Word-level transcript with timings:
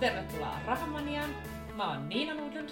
tervetuloa 0.00 0.60
Rahamaniaan. 0.66 1.30
Mä 1.74 1.90
oon 1.90 2.08
Niina 2.08 2.34
Nudlund. 2.34 2.68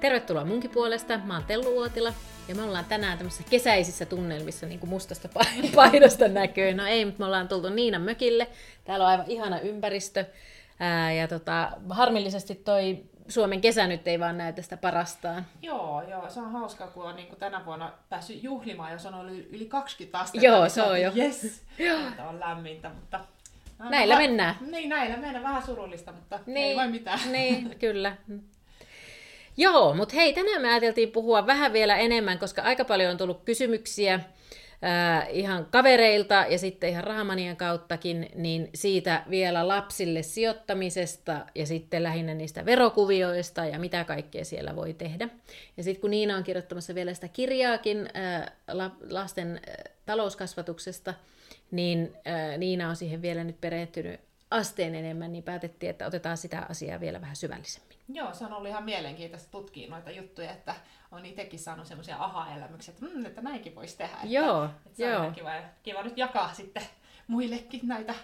Tervetuloa 0.00 0.44
munkin 0.44 0.70
puolesta. 0.70 1.18
Mä 1.24 1.34
oon 1.34 1.44
Tellu 1.44 1.76
Uotila 1.76 2.12
ja 2.48 2.54
me 2.54 2.62
ollaan 2.62 2.84
tänään 2.84 3.18
tämmöisissä 3.18 3.50
kesäisissä 3.50 4.06
tunnelmissa 4.06 4.66
niin 4.66 4.80
kuin 4.80 4.90
mustasta 4.90 5.28
painosta 5.74 6.28
näköön. 6.28 6.76
No 6.76 6.86
ei, 6.86 7.04
mutta 7.04 7.18
me 7.18 7.26
ollaan 7.26 7.48
tultu 7.48 7.68
Niinan 7.68 8.02
mökille. 8.02 8.46
Täällä 8.84 9.04
on 9.04 9.10
aivan 9.10 9.26
ihana 9.28 9.60
ympäristö. 9.60 10.24
Ää, 10.80 11.12
ja 11.12 11.28
tota, 11.28 11.72
harmillisesti 11.90 12.54
toi 12.54 13.04
Suomen 13.28 13.60
kesä 13.60 13.86
nyt 13.86 14.08
ei 14.08 14.20
vaan 14.20 14.38
näytä 14.38 14.62
sitä 14.62 14.76
parastaan. 14.76 15.46
Joo, 15.62 16.02
joo, 16.02 16.30
se 16.30 16.40
on 16.40 16.52
hauskaa, 16.52 16.88
kun 16.88 17.04
on 17.04 17.16
niin 17.16 17.28
kuin 17.28 17.38
tänä 17.38 17.64
vuonna 17.64 17.92
päässyt 18.08 18.42
juhlimaan, 18.42 18.92
jos 18.92 19.06
on 19.06 19.14
ollut 19.14 19.32
yli 19.50 19.66
20 19.66 20.18
astetta. 20.18 20.46
Joo, 20.46 20.60
niin 20.60 20.70
se 20.70 20.82
on 20.82 21.00
jo. 21.00 21.12
Yes, 21.16 21.62
että 22.08 22.24
on 22.28 22.40
lämmintä, 22.40 22.88
mutta... 22.88 23.20
Näillä 23.78 24.14
Va- 24.14 24.20
mennään. 24.20 24.54
Niin, 24.70 24.88
näillä 24.88 25.16
mennään 25.16 25.44
vähän 25.44 25.62
surullista, 25.62 26.12
mutta 26.12 26.40
Niin, 26.46 26.66
ei 26.66 26.76
voi 26.76 26.88
mitään. 26.88 27.18
Niin, 27.32 27.78
kyllä. 27.78 28.16
Joo, 29.56 29.94
mutta 29.94 30.14
hei, 30.14 30.32
tänään 30.32 30.62
me 30.62 30.68
ajateltiin 30.68 31.10
puhua 31.10 31.46
vähän 31.46 31.72
vielä 31.72 31.96
enemmän, 31.96 32.38
koska 32.38 32.62
aika 32.62 32.84
paljon 32.84 33.10
on 33.10 33.16
tullut 33.16 33.42
kysymyksiä 33.44 34.20
ää, 34.82 35.26
ihan 35.26 35.66
kavereilta 35.70 36.46
ja 36.48 36.58
sitten 36.58 36.90
ihan 36.90 37.04
rahamanian 37.04 37.56
kauttakin, 37.56 38.28
niin 38.34 38.70
siitä 38.74 39.22
vielä 39.30 39.68
lapsille 39.68 40.22
sijoittamisesta 40.22 41.46
ja 41.54 41.66
sitten 41.66 42.02
lähinnä 42.02 42.34
niistä 42.34 42.64
verokuvioista 42.66 43.64
ja 43.64 43.78
mitä 43.78 44.04
kaikkea 44.04 44.44
siellä 44.44 44.76
voi 44.76 44.94
tehdä. 44.94 45.28
Ja 45.76 45.82
sitten 45.82 46.00
kun 46.00 46.10
Niina 46.10 46.36
on 46.36 46.44
kirjoittamassa 46.44 46.94
vielä 46.94 47.14
sitä 47.14 47.28
kirjaakin 47.28 48.08
ää, 48.14 48.52
la, 48.72 48.90
lasten 49.10 49.60
ää, 49.66 49.74
talouskasvatuksesta, 50.06 51.14
niin 51.70 52.12
ää, 52.24 52.56
Niina 52.56 52.88
on 52.88 52.96
siihen 52.96 53.22
vielä 53.22 53.44
nyt 53.44 53.60
perehtynyt 53.60 54.20
asteen 54.50 54.94
enemmän, 54.94 55.32
niin 55.32 55.44
päätettiin, 55.44 55.90
että 55.90 56.06
otetaan 56.06 56.36
sitä 56.36 56.66
asiaa 56.68 57.00
vielä 57.00 57.20
vähän 57.20 57.36
syvällisemmin. 57.36 57.98
Joo, 58.08 58.34
se 58.34 58.44
on 58.44 58.52
ollut 58.52 58.68
ihan 58.68 58.84
mielenkiintoista 58.84 59.50
tutkia 59.50 59.90
noita 59.90 60.10
juttuja, 60.10 60.50
että 60.50 60.74
on 61.12 61.26
itsekin 61.26 61.58
saanut 61.58 61.86
semmoisia 61.86 62.16
aha-elämyksiä, 62.16 62.94
että, 62.94 63.06
mm, 63.06 63.26
että 63.26 63.40
näinkin 63.40 63.74
voisi 63.74 63.98
tehdä. 63.98 64.14
Että, 64.14 64.26
Joo, 64.26 64.64
että 64.64 64.96
se 64.96 65.06
on 65.06 65.12
joo. 65.12 65.22
ihan 65.22 65.34
kiva, 65.34 65.52
kiva 65.82 66.02
nyt 66.02 66.18
jakaa 66.18 66.54
sitten 66.54 66.82
muillekin 67.26 67.80
näitä 67.82 68.14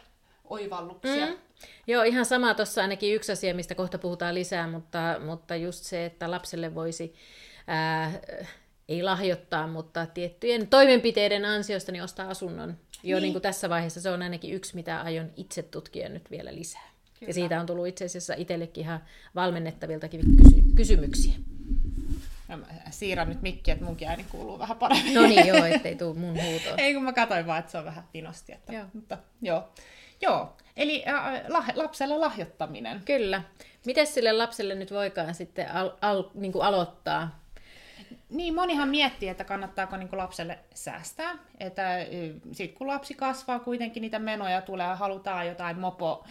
oivalluksia. 0.44 1.26
Mm. 1.26 1.36
Joo, 1.86 2.02
ihan 2.02 2.24
sama 2.24 2.54
tuossa 2.54 2.82
ainakin 2.82 3.14
yksi 3.14 3.32
asia, 3.32 3.54
mistä 3.54 3.74
kohta 3.74 3.98
puhutaan 3.98 4.34
lisää, 4.34 4.66
mutta, 4.66 5.20
mutta 5.24 5.56
just 5.56 5.84
se, 5.84 6.04
että 6.04 6.30
lapselle 6.30 6.74
voisi, 6.74 7.14
ää, 7.66 8.12
ei 8.88 9.02
lahjoittaa, 9.02 9.66
mutta 9.66 10.06
tiettyjen 10.06 10.68
toimenpiteiden 10.68 11.44
ansiosta 11.44 11.92
niin 11.92 12.02
ostaa 12.02 12.28
asunnon. 12.28 12.76
Jo 13.04 13.16
Niin. 13.16 13.22
niin. 13.22 13.32
Kuin 13.32 13.42
tässä 13.42 13.68
vaiheessa 13.68 14.00
se 14.00 14.10
on 14.10 14.22
ainakin 14.22 14.54
yksi, 14.54 14.74
mitä 14.74 15.00
aion 15.00 15.30
itse 15.36 15.62
tutkia 15.62 16.08
nyt 16.08 16.30
vielä 16.30 16.54
lisää. 16.54 16.90
Kyllä. 17.20 17.30
Ja 17.30 17.34
siitä 17.34 17.60
on 17.60 17.66
tullut 17.66 17.86
itse 17.86 18.04
asiassa 18.04 18.34
itsellekin 18.36 18.84
ihan 18.84 19.00
valmennettaviltakin 19.34 20.20
kysy- 20.42 20.62
kysymyksiä. 20.76 21.34
Ja 22.48 22.56
mä 22.56 22.66
siirrän 22.90 23.28
nyt 23.28 23.42
mikkiä, 23.42 23.74
että 23.74 23.84
munkin 23.86 24.08
ääni 24.08 24.24
kuuluu 24.30 24.58
vähän 24.58 24.76
paremmin. 24.76 25.14
No 25.14 25.22
niin, 25.22 25.46
joo, 25.46 25.64
ettei 25.64 25.94
tule 25.96 26.14
mun 26.14 26.42
huutoa. 26.42 26.74
Ei, 26.78 26.94
kun 26.94 27.02
mä 27.04 27.12
katsoin 27.12 27.46
vaan, 27.46 27.58
että 27.58 27.72
se 27.72 27.78
on 27.78 27.84
vähän 27.84 28.04
pinosti. 28.12 28.52
Että, 28.52 28.72
Joo. 28.72 28.84
Mutta, 28.94 29.18
joo. 29.42 29.68
joo. 30.22 30.56
Eli 30.76 31.04
äh, 31.08 31.42
lah, 31.48 31.66
lapselle 31.74 32.18
lahjoittaminen. 32.18 33.02
Kyllä. 33.04 33.42
Miten 33.86 34.06
sille 34.06 34.32
lapselle 34.32 34.74
nyt 34.74 34.90
voikaan 34.90 35.34
sitten 35.34 35.70
al- 35.72 35.90
al- 36.00 36.30
niin 36.34 36.52
kuin 36.52 36.64
aloittaa? 36.64 37.43
Niin, 38.30 38.54
monihan 38.54 38.88
miettii, 38.88 39.28
että 39.28 39.44
kannattaako 39.44 39.96
niin 39.96 40.08
lapselle 40.12 40.58
säästää. 40.74 41.32
Että 41.60 42.06
sitten 42.52 42.78
kun 42.78 42.86
lapsi 42.86 43.14
kasvaa, 43.14 43.58
kuitenkin 43.58 44.00
niitä 44.00 44.18
menoja 44.18 44.62
tulee 44.62 44.86
ja 44.86 44.96
halutaan 44.96 45.46
jotain 45.46 45.78
mopo, 45.78 46.24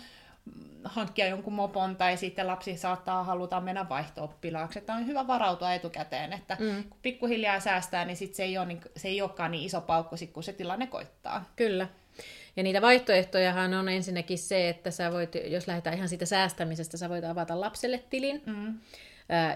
hankkia 0.83 1.27
jonkun 1.27 1.53
mopon, 1.53 1.95
tai 1.95 2.17
sitten 2.17 2.47
lapsi 2.47 2.77
saattaa 2.77 3.23
haluta 3.23 3.61
mennä 3.61 3.89
vaihto-oppilaaksi. 3.89 4.79
Että 4.79 4.93
on 4.93 5.07
hyvä 5.07 5.27
varautua 5.27 5.73
etukäteen, 5.73 6.33
että 6.33 6.57
mm. 6.59 6.83
kun 6.83 6.99
pikkuhiljaa 7.01 7.59
säästää, 7.59 8.05
niin 8.05 8.17
sit 8.17 8.35
se, 8.35 8.43
ei 8.43 8.57
ole, 8.57 8.65
niin, 8.65 8.81
se 8.97 9.07
ei 9.07 9.21
olekaan 9.21 9.51
niin 9.51 9.65
iso 9.65 9.81
paukku, 9.81 10.17
sit, 10.17 10.31
kun 10.31 10.43
se 10.43 10.53
tilanne 10.53 10.87
koittaa. 10.87 11.45
Kyllä. 11.55 11.87
Ja 12.55 12.63
niitä 12.63 12.81
vaihtoehtojahan 12.81 13.73
on 13.73 13.89
ensinnäkin 13.89 14.37
se, 14.37 14.69
että 14.69 14.91
sä 14.91 15.11
voit, 15.11 15.35
jos 15.45 15.67
lähdetään 15.67 15.95
ihan 15.95 16.09
siitä 16.09 16.25
säästämisestä, 16.25 16.97
sä 16.97 17.09
voit 17.09 17.23
avata 17.23 17.59
lapselle 17.59 18.03
tilin, 18.09 18.41
Mm. 18.45 18.79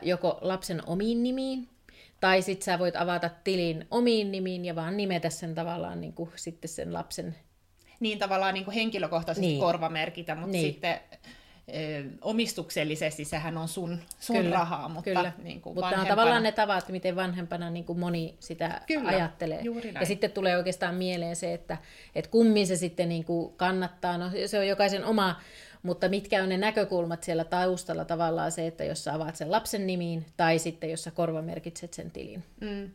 joko 0.02 0.38
lapsen 0.42 0.82
omiin 0.88 1.24
nimiin, 1.24 1.70
tai 2.20 2.42
sitten 2.42 2.66
sä 2.66 2.80
voit 2.80 2.96
avata 2.96 3.30
tilin 3.44 3.88
omiin 3.92 4.32
nimiin 4.32 4.66
ja 4.66 4.76
vaan 4.76 4.98
nimetä 4.98 5.30
sen 5.30 5.56
tavallaan 5.56 6.02
niin 6.02 6.14
kuin 6.14 6.30
sitten 6.36 6.70
sen 6.70 6.94
lapsen. 6.94 7.36
niin 8.00 8.20
tavallaan 8.20 8.54
niin 8.54 8.66
kuin 8.66 8.76
henkilökohtaisesti 8.76 9.48
niin. 9.48 9.60
Korvamerkitä, 9.60 10.36
mutta 10.36 10.52
niin. 10.52 10.74
Sitten 10.74 11.00
omistuksellisesti 12.22 13.26
sehän 13.26 13.58
on 13.58 13.68
sun, 13.68 14.00
sun 14.20 14.36
Kyllä, 14.36 14.56
rahaa, 14.56 14.90
mutta 14.90 15.04
Kyllä. 15.04 15.32
niin 15.44 15.62
kuin 15.62 15.76
Mutta 15.76 15.90
nämä 15.92 16.02
on 16.02 16.08
tavallaan 16.08 16.44
ne 16.44 16.52
tavat, 16.52 16.90
miten 16.90 17.16
vanhempana 17.16 17.70
niin 17.70 17.86
kuin 17.86 18.00
moni 18.00 18.36
sitä 18.40 18.82
Kyllä, 18.88 19.10
ajattelee. 19.10 19.64
Ja 20.00 20.06
sitten 20.06 20.32
tulee 20.32 20.58
oikeastaan 20.58 20.96
mieleen 20.96 21.36
se, 21.36 21.54
että, 21.54 21.78
että 22.16 22.32
kummin 22.32 22.68
se 22.68 22.76
sitten 22.76 23.10
niin 23.10 23.24
kuin 23.24 23.54
kannattaa. 23.58 24.18
No, 24.18 24.26
se 24.46 24.60
on 24.60 24.68
jokaisen 24.68 25.06
oma, 25.06 25.42
mutta 25.88 26.10
mitkä 26.10 26.44
on 26.44 26.50
ne 26.50 26.58
näkökulmat 26.58 27.24
siellä 27.24 27.44
taustalla 27.44 28.06
tavallaan 28.06 28.52
se, 28.52 28.68
että 28.68 28.84
jos 28.84 29.04
sä 29.04 29.14
avaat 29.14 29.36
sen 29.36 29.52
lapsen 29.52 29.88
nimiin 29.88 30.26
tai 30.38 30.60
sitten 30.60 30.90
jos 30.90 31.04
sä 31.04 31.12
korvamerkitset 31.12 31.94
sen 31.94 32.12
tilin. 32.12 32.44
Mm. 32.62 32.92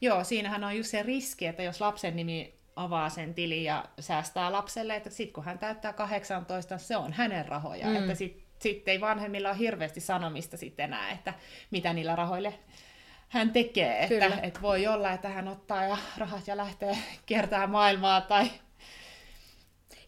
Joo, 0.00 0.24
siinähän 0.24 0.64
on 0.64 0.76
just 0.76 0.90
se 0.90 1.02
riski, 1.02 1.46
että 1.46 1.62
jos 1.62 1.80
lapsen 1.80 2.16
nimi 2.16 2.54
avaa 2.76 3.08
sen 3.08 3.34
tilin 3.34 3.64
ja 3.64 3.84
säästää 4.00 4.52
lapselle, 4.52 4.96
että 4.96 5.10
sitten 5.10 5.32
kun 5.32 5.44
hän 5.44 5.58
täyttää 5.58 5.92
18, 5.92 6.78
se 6.78 6.96
on 6.96 7.12
hänen 7.12 7.48
rahoja. 7.48 7.86
Mm. 7.86 7.96
Että 7.96 8.14
sitten 8.14 8.42
sit 8.58 8.88
ei 8.88 9.00
vanhemmilla 9.00 9.48
ole 9.48 9.58
hirveästi 9.58 10.00
sanomista 10.00 10.56
sitten 10.56 10.84
enää, 10.84 11.10
että 11.10 11.34
mitä 11.70 11.92
niillä 11.92 12.16
rahoille 12.16 12.54
hän 13.28 13.50
tekee. 13.50 14.04
Että, 14.04 14.38
että 14.42 14.62
voi 14.62 14.86
olla, 14.86 15.12
että 15.12 15.28
hän 15.28 15.48
ottaa 15.48 15.84
ja 15.84 15.96
rahat 16.16 16.46
ja 16.46 16.56
lähtee 16.56 16.98
kiertämään 17.26 17.70
maailmaa 17.70 18.20
tai 18.20 18.50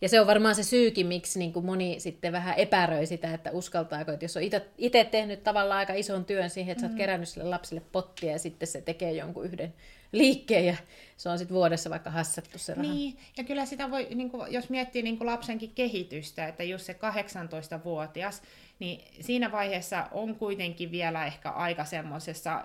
Ja 0.01 0.09
se 0.09 0.21
on 0.21 0.27
varmaan 0.27 0.55
se 0.55 0.63
syykin, 0.63 1.07
miksi 1.07 1.39
niin 1.39 1.53
kuin 1.53 1.67
moni 1.67 2.01
sitten 2.01 2.33
vähän 2.33 2.55
epäröi 2.59 3.07
sitä, 3.07 3.35
että 3.35 3.51
uskaltaako, 3.51 4.13
että 4.13 4.25
jos 4.25 4.37
on 4.37 4.43
itse 4.79 5.05
tehnyt 5.05 5.45
tavallaan 5.45 5.79
aika 5.79 5.95
ison 5.95 6.25
työn 6.25 6.51
siihen, 6.51 6.73
että 6.73 6.81
sä 6.81 6.87
oot 6.87 6.97
kerännyt 6.97 7.29
sille 7.29 7.49
lapselle 7.49 7.83
pottia 7.93 8.33
ja 8.33 8.39
sitten 8.39 8.69
se 8.69 8.81
tekee 8.81 9.13
jonkun 9.13 9.45
yhden 9.45 9.75
liikkeen 10.13 10.67
ja 10.67 10.77
se 11.17 11.29
on 11.29 11.39
sitten 11.39 11.55
vuodessa 11.55 11.91
vaikka 11.91 12.11
hassattu 12.11 12.59
se 12.59 12.75
raha. 12.75 12.93
Niin, 12.93 13.19
ja 13.37 13.45
kyllä 13.45 13.67
sitä 13.67 13.91
voi, 13.91 14.09
niin 14.15 14.31
kuin, 14.31 14.53
jos 14.53 14.71
miettii 14.71 15.03
niin 15.03 15.19
kuin 15.19 15.27
lapsenkin 15.27 15.73
kehitystä, 15.75 16.49
että 16.49 16.65
just 16.65 16.85
se 16.85 16.93
18-vuotias, 16.93 18.43
niin 18.79 19.01
siinä 19.21 19.53
vaiheessa 19.53 20.09
on 20.13 20.35
kuitenkin 20.35 20.91
vielä 20.91 21.27
ehkä 21.27 21.51
aika 21.51 21.85
semmoisessa 21.85 22.65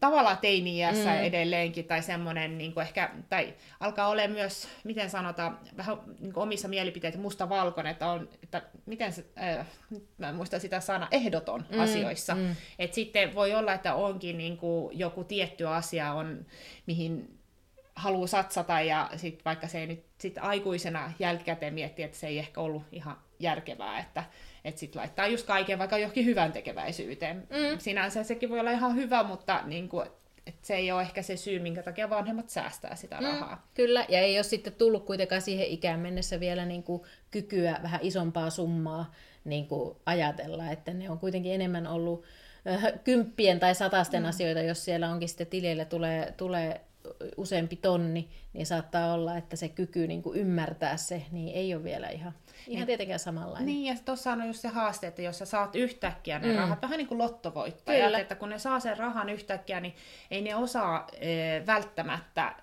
tavallaan 0.00 0.38
teini-iässä 0.38 1.10
mm. 1.10 1.22
edelleenkin, 1.22 1.84
tai 1.84 2.02
semmoinen 2.02 2.58
niin 2.58 2.74
kuin 2.74 2.82
ehkä, 2.82 3.10
tai 3.28 3.54
alkaa 3.80 4.08
olla 4.08 4.28
myös, 4.28 4.68
miten 4.84 5.10
sanotaan, 5.10 5.58
vähän 5.76 5.96
niin 6.20 6.32
kuin 6.32 6.42
omissa 6.42 6.68
mielipiteitä 6.68 7.18
musta-valkoinen, 7.18 7.90
että 7.90 8.06
on, 8.06 8.28
että 8.42 8.62
miten 8.86 9.12
se, 9.12 9.24
äh, 9.42 9.66
mä 10.18 10.28
en 10.28 10.34
muista 10.34 10.58
sitä 10.58 10.80
sanaa, 10.80 11.08
ehdoton 11.10 11.64
mm. 11.70 11.80
asioissa. 11.80 12.34
Mm. 12.34 12.56
Että 12.78 12.94
sitten 12.94 13.34
voi 13.34 13.54
olla, 13.54 13.72
että 13.72 13.94
onkin 13.94 14.38
niin 14.38 14.56
kuin 14.56 14.98
joku 14.98 15.24
tietty 15.24 15.68
asia 15.68 16.12
on, 16.12 16.46
mihin 16.86 17.38
haluaa 17.94 18.26
satsata 18.26 18.80
ja 18.80 19.10
sit 19.16 19.44
vaikka 19.44 19.68
se 19.68 19.78
ei 19.78 19.86
nyt 19.86 20.04
sit 20.18 20.38
aikuisena 20.40 21.12
jälkikäteen 21.18 21.74
miettiä, 21.74 22.06
että 22.06 22.18
se 22.18 22.26
ei 22.26 22.38
ehkä 22.38 22.60
ollut 22.60 22.82
ihan 22.92 23.16
järkevää, 23.42 23.98
että 23.98 24.24
et 24.64 24.78
sit 24.78 24.94
laittaa 24.94 25.26
just 25.26 25.46
kaiken 25.46 25.78
vaikka 25.78 25.98
johonkin 25.98 26.24
hyvän 26.24 26.52
tekeväisyyteen. 26.52 27.36
Mm. 27.36 27.78
Sinänsä 27.78 28.22
sekin 28.22 28.50
voi 28.50 28.60
olla 28.60 28.70
ihan 28.70 28.94
hyvä, 28.96 29.22
mutta 29.22 29.60
niin 29.64 29.88
kuin, 29.88 30.06
et 30.46 30.54
se 30.62 30.74
ei 30.74 30.92
ole 30.92 31.02
ehkä 31.02 31.22
se 31.22 31.36
syy, 31.36 31.58
minkä 31.58 31.82
takia 31.82 32.10
vanhemmat 32.10 32.48
säästää 32.48 32.96
sitä 32.96 33.16
rahaa. 33.20 33.54
Mm, 33.54 33.62
kyllä, 33.74 34.06
ja 34.08 34.18
ei 34.18 34.36
ole 34.36 34.42
sitten 34.42 34.72
tullut 34.72 35.06
kuitenkaan 35.06 35.42
siihen 35.42 35.66
ikään 35.66 36.00
mennessä 36.00 36.40
vielä 36.40 36.64
niin 36.64 36.82
kuin 36.82 37.02
kykyä 37.30 37.78
vähän 37.82 38.00
isompaa 38.02 38.50
summaa 38.50 39.14
niin 39.44 39.66
kuin 39.66 39.96
ajatella, 40.06 40.70
että 40.70 40.94
ne 40.94 41.10
on 41.10 41.18
kuitenkin 41.18 41.52
enemmän 41.52 41.86
ollut 41.86 42.24
äh, 42.66 42.92
kymppien 43.04 43.60
tai 43.60 43.74
satasten 43.74 44.22
mm. 44.22 44.28
asioita, 44.28 44.60
jos 44.60 44.84
siellä 44.84 45.10
onkin 45.10 45.28
sitten 45.28 45.46
tilille 45.46 45.84
tulee, 45.84 46.34
tulee 46.36 46.80
useampi 47.36 47.76
tonni, 47.76 48.28
niin 48.52 48.66
saattaa 48.66 49.14
olla, 49.14 49.36
että 49.36 49.56
se 49.56 49.68
kyky 49.68 50.06
niin 50.06 50.22
kuin 50.22 50.38
ymmärtää 50.38 50.96
se, 50.96 51.22
niin 51.30 51.54
ei 51.56 51.74
ole 51.74 51.84
vielä 51.84 52.08
ihan, 52.08 52.32
ihan 52.68 52.86
tietenkään 52.86 53.18
samanlainen. 53.18 53.66
Niin, 53.66 53.94
ja 53.94 54.02
tuossa 54.04 54.32
on 54.32 54.46
just 54.46 54.60
se 54.60 54.68
haaste, 54.68 55.06
että 55.06 55.22
jos 55.22 55.38
sä 55.38 55.44
saat 55.44 55.76
yhtäkkiä 55.76 56.38
ne 56.38 56.52
mm. 56.52 56.56
rahat, 56.58 56.82
vähän 56.82 56.98
niin 56.98 57.08
kuin 57.08 57.18
lottovoittajat, 57.18 58.04
Kyllä. 58.04 58.18
että 58.18 58.34
kun 58.34 58.48
ne 58.48 58.58
saa 58.58 58.80
sen 58.80 58.98
rahan 58.98 59.28
yhtäkkiä, 59.28 59.80
niin 59.80 59.94
ei 60.30 60.42
ne 60.42 60.56
osaa 60.56 61.06
e, 61.20 61.66
välttämättä 61.66 62.54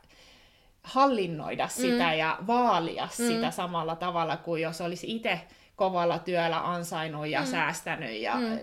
hallinnoida 0.84 1.68
sitä 1.68 2.12
mm. 2.12 2.18
ja 2.18 2.38
vaalia 2.48 3.06
mm. 3.06 3.28
sitä 3.28 3.52
samalla 3.52 3.96
tavalla 3.96 4.38
kuin 4.38 4.62
jos 4.62 4.82
olisi 4.82 5.16
itse 5.16 5.42
kovalla 5.76 6.20
työllä 6.20 6.70
ansainnut 6.72 7.28
ja 7.28 7.40
mm. 7.40 7.48
säästänyt 7.48 8.22
ja 8.22 8.36
mm. 8.36 8.60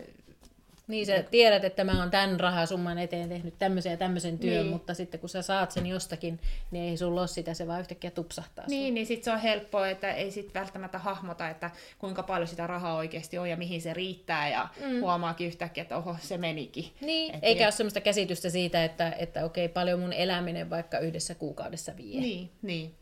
Niin 0.88 1.06
sä 1.06 1.23
tiedät, 1.23 1.65
että 1.65 1.85
mä 1.85 2.00
oon 2.00 2.11
tämän 2.11 2.41
rahasumman 2.41 2.99
eteen 2.99 3.29
tehnyt 3.29 3.55
tämmöisen 3.59 3.91
ja 3.91 3.97
tämmöisen 3.97 4.38
työn, 4.38 4.55
Niin. 4.62 4.67
mutta 4.67 4.94
sitten 4.94 5.21
kun 5.21 5.29
sä 5.29 5.43
saat 5.43 5.71
sen 5.71 5.87
jostakin, 5.87 6.41
niin 6.71 6.91
ei 6.91 6.97
sulla 6.97 7.21
ole 7.21 7.29
sitä, 7.29 7.55
se 7.55 7.67
vaan 7.67 7.81
yhtäkkiä 7.81 8.11
tupsahtaa. 8.11 8.65
Niin, 8.69 8.94
niin 8.94 9.06
sitten 9.06 9.25
se 9.25 9.31
on 9.31 9.38
helppoa, 9.41 9.88
että 9.88 10.12
ei 10.12 10.31
sit 10.31 10.55
välttämättä 10.55 10.99
hahmota, 10.99 11.49
että 11.49 11.71
kuinka 11.99 12.23
paljon 12.23 12.49
sitä 12.49 12.67
rahaa 12.67 12.97
oikeasti 12.97 13.38
on 13.38 13.50
ja 13.50 13.56
mihin 13.56 13.83
se 13.83 13.94
riittää 13.94 14.49
ja 14.49 14.69
mm. 14.81 15.00
huomaakin 15.00 15.47
yhtäkkiä, 15.47 15.83
että 15.83 15.97
oho, 15.97 16.17
se 16.21 16.38
menikin. 16.38 16.85
Niin, 17.00 17.35
Et 17.35 17.41
eikä 17.44 17.59
niin- 17.59 17.67
ole 17.67 17.73
semmoista 17.73 18.00
käsitystä 18.00 18.50
siitä, 18.50 18.85
että, 18.85 19.12
että 19.19 19.44
okei, 19.44 19.69
paljon 19.69 20.00
mun 20.00 20.12
eläminen 20.12 20.71
vaikka 20.71 20.99
yhdessä 20.99 21.35
kuukaudessa 21.35 21.97
vie. 21.97 22.21
Niin, 22.21 22.50
niin. 22.62 22.94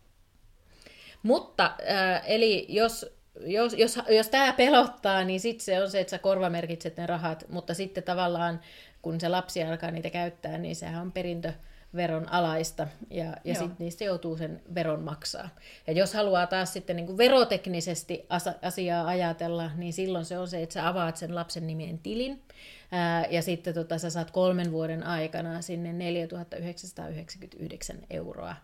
Mutta, 1.23 1.65
äh, 1.91 2.23
eli 2.27 2.67
jos, 2.69 3.14
jos, 3.41 3.75
jos, 3.75 3.99
jos 4.09 4.29
tämä 4.29 4.53
pelottaa, 4.53 5.25
niin 5.25 5.41
sitten 5.41 5.65
se 5.65 5.83
on 5.83 5.91
se, 5.91 6.01
että 6.01 6.11
sä 6.11 6.19
korvamerkitset 6.19 6.97
ne 6.97 7.07
rahat, 7.07 7.45
mutta 7.49 7.75
sitten 7.75 8.05
tavallaan, 8.05 8.61
kun 9.03 9.21
se 9.21 9.29
lapsi 9.29 9.63
alkaa 9.63 9.91
niitä 9.91 10.11
käyttää, 10.11 10.59
niin 10.59 10.77
sehän 10.77 11.03
on 11.03 11.13
perintöveron 11.13 12.29
alaista, 12.29 12.89
ja, 13.11 13.37
ja 13.45 13.55
sitten 13.55 13.77
niistä 13.79 14.05
joutuu 14.05 14.37
sen 14.37 14.63
veron 14.75 15.03
maksaa. 15.03 15.49
Ja 15.87 15.93
jos 15.93 16.15
haluaa 16.15 16.47
taas 16.47 16.73
sitten 16.73 16.97
niin 16.97 17.07
kuin 17.07 17.19
veroteknisesti 17.19 18.27
asiaa 18.63 19.07
ajatella, 19.07 19.71
niin 19.77 19.93
silloin 19.93 20.25
se 20.25 20.39
on 20.39 20.49
se, 20.49 20.63
että 20.63 20.73
sä 20.73 20.89
avaat 20.89 21.17
sen 21.17 21.35
lapsen 21.35 21.67
nimeen 21.67 21.99
tilin, 21.99 22.43
ää, 22.91 23.27
ja 23.27 23.43
sitten 23.43 23.75
tota, 23.75 23.99
sä 23.99 24.11
saat 24.11 24.31
kolmen 24.31 24.73
vuoden 24.73 25.03
aikana 25.03 25.63
sinne 25.63 25.93
4999 25.93 27.99
euroa 28.11 28.57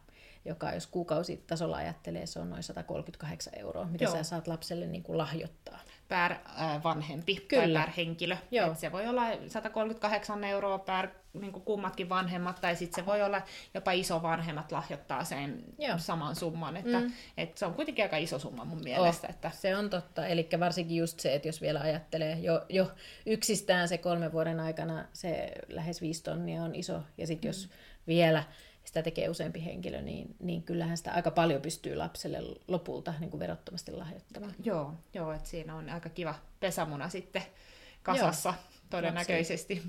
joka 0.44 0.72
jos 0.72 0.87
kuukausitasolla 0.87 1.76
ajattelee, 1.76 2.26
se 2.26 2.38
on 2.38 2.50
noin 2.50 2.62
138 2.62 3.52
euroa, 3.56 3.84
mitä 3.84 4.04
Joo. 4.04 4.12
sä 4.12 4.22
saat 4.22 4.46
lapselle 4.46 4.87
niin 4.87 5.02
kuin 5.02 5.19
lahjoittaa. 5.19 5.81
per 6.08 6.32
äh, 6.32 6.82
vanhempi 6.84 7.37
Kyllä. 7.48 7.78
tai 7.78 7.87
per 7.87 7.94
henkilö. 7.96 8.37
Joo. 8.50 8.72
Et 8.72 8.78
se 8.78 8.92
voi 8.92 9.06
olla 9.06 9.22
138 9.48 10.44
euroa 10.44 10.78
per 10.78 11.08
niin 11.32 11.52
kummatkin 11.52 12.08
vanhemmat, 12.08 12.60
tai 12.60 12.76
sitten 12.76 13.02
se 13.02 13.06
voi 13.06 13.22
olla 13.22 13.42
jopa 13.75 13.92
isovanhemmat 13.92 14.72
lahjoittaa 14.72 15.25
sen 15.25 15.64
Joo. 15.78 15.98
saman 15.98 16.37
summan. 16.37 16.76
Että, 16.76 17.00
mm. 17.00 17.12
et 17.36 17.58
se 17.58 17.66
on 17.66 17.75
kuitenkin 17.75 18.04
aika 18.04 18.16
iso 18.16 18.38
summa 18.38 18.64
mun 18.64 18.81
mielestä. 18.84 19.26
Oh, 19.26 19.34
Että, 19.34 19.50
Se 19.54 19.76
on 19.76 19.90
totta, 19.90 20.26
eli 20.26 20.48
varsinkin 20.60 20.96
just 20.96 21.20
se, 21.20 21.34
että 21.34 21.48
jos 21.48 21.60
vielä 21.60 21.81
ajattelee, 21.81 22.38
jo, 22.38 22.64
jo 22.69 22.93
yksistään 23.26 23.88
se 23.88 23.98
kolmen 23.98 24.32
vuoden 24.32 24.60
aikana 24.60 25.04
se 25.12 25.52
lähes 25.69 26.00
viisi 26.00 26.22
tonnia 26.22 26.62
on 26.62 26.75
iso, 26.75 27.02
ja 27.19 27.26
sitten 27.26 27.48
jos 27.48 27.69
vielä 28.06 28.44
sitä 28.85 29.03
tekee 29.03 29.29
useampi 29.29 29.65
henkilö, 29.65 30.03
niin, 30.03 30.37
niin 30.38 30.62
kyllähän 30.62 30.97
sitä 30.97 31.12
aika 31.12 31.31
paljon 31.31 31.62
pystyy 31.62 31.97
lapselle 31.97 32.38
lopulta 32.69 33.15
niin 33.21 33.31
kuin 33.31 33.41
verottomasti 33.41 33.93
lahjoittamaan. 33.93 34.55
joo, 34.65 34.94
joo 35.15 35.32
että 35.32 35.49
siinä 35.49 35.75
on 35.75 35.91
aika 35.91 36.09
kiva 36.09 36.35
pesämuna 36.61 37.09
sitten 37.09 37.43
kasassa 38.03 38.55
todennäköisesti. 38.91 39.82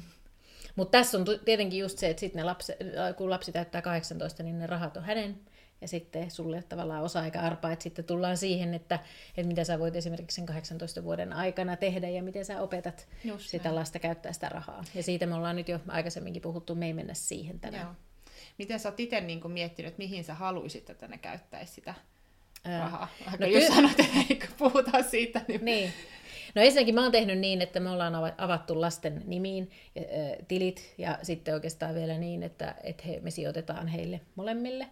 Mutta 0.75 0.97
tässä 0.97 1.17
on 1.17 1.25
tietenkin 1.45 1.79
just 1.79 1.97
se, 1.97 2.09
että 2.09 2.19
sit 2.19 2.33
ne 2.33 2.43
lapsi, 2.43 2.73
kun 3.17 3.29
lapsi 3.29 3.51
täyttää 3.51 3.81
18, 3.81 4.43
niin 4.43 4.59
ne 4.59 4.67
rahat 4.67 4.97
on 4.97 5.03
hänen, 5.03 5.39
ja 5.81 5.87
sitten 5.87 6.31
sulle 6.31 6.63
tavallaan 6.63 7.03
osa-aika-arpa, 7.03 7.71
että 7.71 7.83
sitten 7.83 8.05
tullaan 8.05 8.37
siihen, 8.37 8.73
että, 8.73 8.99
että 9.37 9.47
mitä 9.47 9.63
sä 9.63 9.79
voit 9.79 9.95
esimerkiksi 9.95 10.35
sen 10.35 10.45
18 10.45 11.03
vuoden 11.03 11.33
aikana 11.33 11.77
tehdä, 11.77 12.09
ja 12.09 12.23
miten 12.23 12.45
sä 12.45 12.61
opetat 12.61 13.07
Just 13.23 13.49
sitä 13.49 13.63
näin. 13.63 13.75
lasta 13.75 13.99
käyttää 13.99 14.33
sitä 14.33 14.49
rahaa. 14.49 14.83
Ja 14.95 15.03
siitä 15.03 15.25
me 15.25 15.35
ollaan 15.35 15.55
nyt 15.55 15.69
jo 15.69 15.79
aikaisemminkin 15.87 16.41
puhuttu, 16.41 16.75
me 16.75 16.85
ei 16.85 16.93
mennä 16.93 17.13
siihen 17.13 17.59
tänään. 17.59 17.83
Joo. 17.85 17.95
Miten 18.57 18.79
sä 18.79 18.89
oot 18.89 18.99
itse 18.99 19.21
niin 19.21 19.51
miettinyt, 19.51 19.89
että 19.89 19.99
mihin 19.99 20.23
sä 20.23 20.33
haluaisit, 20.33 20.89
että 20.89 21.07
ne 21.07 21.17
käyttäisi 21.17 21.73
sitä 21.73 21.93
rahaa? 22.79 23.07
No 23.39 23.47
just 23.47 23.67
ky- 23.67 23.73
sanoit, 23.73 23.99
että 23.99 24.17
ei 24.29 24.39
puhutaan 24.57 25.03
siitä. 25.03 25.41
Niin... 25.47 25.65
Niin. 25.65 25.93
No 26.55 26.61
ensinnäkin 26.61 26.95
mä 26.95 27.01
oon 27.01 27.11
tehnyt 27.11 27.39
niin, 27.39 27.61
että 27.61 27.79
me 27.79 27.89
ollaan 27.89 28.13
ava- 28.13 28.33
avattu 28.37 28.81
lasten 28.81 29.23
nimiin 29.25 29.71
äh, 29.97 30.03
tilit 30.47 30.93
ja 30.97 31.17
sitten 31.23 31.53
oikeastaan 31.53 31.95
vielä 31.95 32.17
niin, 32.17 32.43
että, 32.43 32.75
että 32.83 33.03
he, 33.07 33.19
me 33.19 33.31
sijoitetaan 33.31 33.87
heille 33.87 34.21
molemmille. 34.35 34.87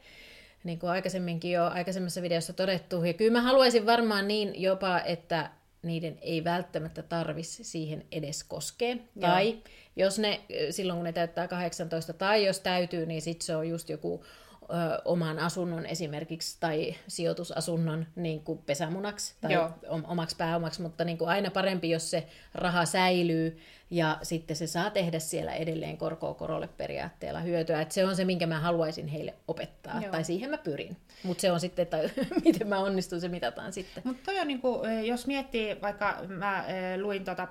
Niin 0.63 0.79
kuin 0.79 0.89
aikaisemminkin 0.89 1.51
jo 1.51 1.65
aikaisemmassa 1.65 2.21
videossa 2.21 2.53
todettu. 2.53 3.03
Ja 3.03 3.13
kyllä 3.13 3.31
mä 3.31 3.41
haluaisin 3.41 3.85
varmaan 3.85 4.27
niin 4.27 4.61
jopa, 4.61 4.99
että 4.99 5.49
niiden 5.81 6.17
ei 6.21 6.43
välttämättä 6.43 7.01
tarvisi 7.03 7.63
siihen 7.63 8.05
edes 8.11 8.43
koskea. 8.43 8.89
Joo. 8.89 9.01
Tai 9.15 9.57
jos 9.99 10.19
ne, 10.19 10.41
silloin 10.69 10.97
kun 10.97 11.03
ne 11.03 11.11
täyttää 11.13 11.47
18, 11.47 12.13
tai 12.13 12.45
jos 12.45 12.59
täytyy, 12.59 13.05
niin 13.05 13.21
sitten 13.21 13.45
se 13.45 13.55
on 13.55 13.69
just 13.69 13.89
joku 13.89 14.23
ö, 14.63 15.01
oman 15.05 15.39
asunnon 15.39 15.85
esimerkiksi 15.85 16.57
tai 16.59 16.95
sijoitusasunnon 17.07 18.05
niin 18.15 18.43
kuin 18.43 18.59
pesämunaksi 18.65 19.35
tai 19.41 19.53
Joo. 19.53 19.69
om- 19.87 20.05
omaksi 20.07 20.35
pääomaksi, 20.35 20.81
mutta 20.81 21.03
niin 21.03 21.17
kuin 21.17 21.29
aina 21.29 21.51
parempi, 21.51 21.89
jos 21.89 22.11
se 22.11 22.27
raha 22.53 22.85
säilyy 22.85 23.59
ja 23.89 24.17
sitten 24.21 24.55
se 24.57 24.67
saa 24.67 24.89
tehdä 24.89 25.19
siellä 25.19 25.53
edelleen 25.53 25.97
korkoa 25.97 26.33
korolle 26.33 26.69
periaatteella 26.77 27.39
hyötyä. 27.39 27.81
Et 27.81 27.91
se 27.91 28.05
on 28.05 28.15
se, 28.15 28.25
minkä 28.25 28.47
mä 28.47 28.59
haluaisin 28.59 29.07
heille 29.07 29.33
opettaa, 29.47 30.01
Joo. 30.01 30.11
tai 30.11 30.23
siihen 30.23 30.49
mä 30.49 30.57
pyrin. 30.57 30.97
Mutta 31.23 31.41
se 31.41 31.51
on 31.51 31.59
sitten, 31.59 31.83
että 31.83 31.97
miten 32.45 32.67
mä 32.67 32.79
onnistun, 32.79 33.21
se 33.21 33.27
mitataan 33.27 33.73
sitten. 33.73 34.03
Mutta 34.05 34.21
toi 34.25 34.39
on 34.39 34.47
niinku, 34.47 34.83
eh, 34.83 35.03
jos 35.03 35.27
miettii, 35.27 35.81
vaikka 35.81 36.17
mä 36.27 36.65
eh, 36.67 36.99
luin 36.99 37.23
tota 37.25 37.47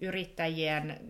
perheyrittäjien 0.00 1.00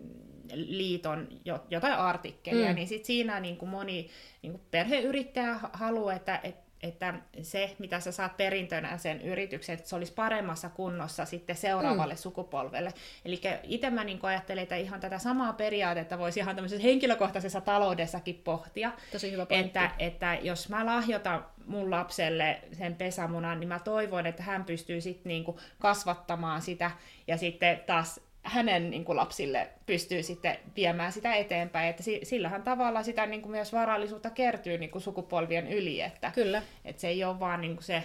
liiton 0.53 1.27
jo- 1.45 1.65
jotain 1.69 1.93
artikkelia, 1.93 2.69
Mm. 2.69 2.75
niin 2.75 2.87
sit 2.87 3.05
siinä 3.05 3.39
niinku 3.39 3.65
moni 3.65 4.09
niinku 4.41 4.61
perheyrittäjä 4.71 5.53
ha- 5.53 5.69
haluaa, 5.73 6.13
että, 6.13 6.39
et, 6.43 6.55
että 6.83 7.13
se, 7.41 7.75
mitä 7.79 7.99
sä 7.99 8.11
saat 8.11 8.37
perintönä 8.37 8.97
sen 8.97 9.21
yrityksen, 9.21 9.73
että 9.73 9.89
se 9.89 9.95
olisi 9.95 10.13
paremmassa 10.13 10.69
kunnossa 10.69 11.25
sitten 11.25 11.55
seuraavalle 11.55 12.13
mm. 12.13 12.17
sukupolvelle. 12.17 12.93
Eli 13.25 13.41
itse 13.63 13.89
mä 13.89 14.03
niinku 14.03 14.27
ajattelen, 14.27 14.63
että 14.63 14.75
ihan 14.75 14.99
tätä 14.99 15.17
samaa 15.19 15.53
periaatetta 15.53 16.17
voisi 16.19 16.39
ihan 16.39 16.55
tämmöisessä 16.55 16.83
henkilökohtaisessa 16.83 17.61
taloudessakin 17.61 18.35
pohtia, 18.43 18.91
Tosi 19.11 19.31
hyvä 19.31 19.45
pointti. 19.45 19.67
että, 19.67 19.91
että 19.99 20.37
jos 20.41 20.69
mä 20.69 20.85
lahjoitan 20.85 21.45
mun 21.65 21.91
lapselle 21.91 22.61
sen 22.77 22.95
pesämunan, 22.95 23.59
niin 23.59 23.67
mä 23.67 23.79
toivon, 23.79 24.25
että 24.25 24.43
hän 24.43 24.65
pystyy 24.65 25.01
sitten 25.01 25.29
niinku 25.29 25.59
kasvattamaan 25.79 26.61
sitä 26.61 26.91
ja 27.27 27.37
sitten 27.37 27.79
taas 27.85 28.19
hänen 28.49 28.89
niin 28.89 29.05
kuin 29.05 29.15
lapsille 29.15 29.69
pystyy 29.85 30.23
sitten 30.23 30.57
viemään 30.75 31.11
sitä 31.11 31.35
eteenpäin, 31.35 31.89
että 31.89 32.03
si- 32.03 32.19
sillähän 32.23 32.63
tavalla 32.63 33.03
sitä 33.03 33.25
niin 33.25 33.41
kuin 33.41 33.51
myös 33.51 33.73
varallisuutta 33.73 34.29
kertyy 34.29 34.77
niin 34.77 34.91
kuin 34.91 35.01
sukupolvien 35.01 35.67
yli, 35.67 36.01
että, 36.01 36.31
Kyllä. 36.35 36.61
että 36.85 37.01
se 37.01 37.07
ei 37.07 37.23
ole 37.23 37.39
vaan 37.39 37.61
niin 37.61 37.75
kuin 37.75 37.83
se 37.83 38.03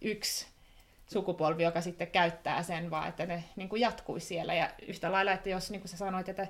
yksi 0.00 0.46
sukupolvi, 1.06 1.62
joka 1.62 1.80
sitten 1.80 2.08
käyttää 2.08 2.62
sen, 2.62 2.90
vaan 2.90 3.08
että 3.08 3.26
ne 3.26 3.44
niin 3.56 3.68
kuin 3.68 3.80
jatkuisi 3.80 4.26
siellä. 4.26 4.54
Ja 4.54 4.70
yhtä 4.88 5.12
lailla, 5.12 5.32
että 5.32 5.48
jos 5.48 5.70
niin 5.70 5.80
kuin 5.80 5.88
sä 5.88 5.96
sanoit, 5.96 6.28
että 6.28 6.46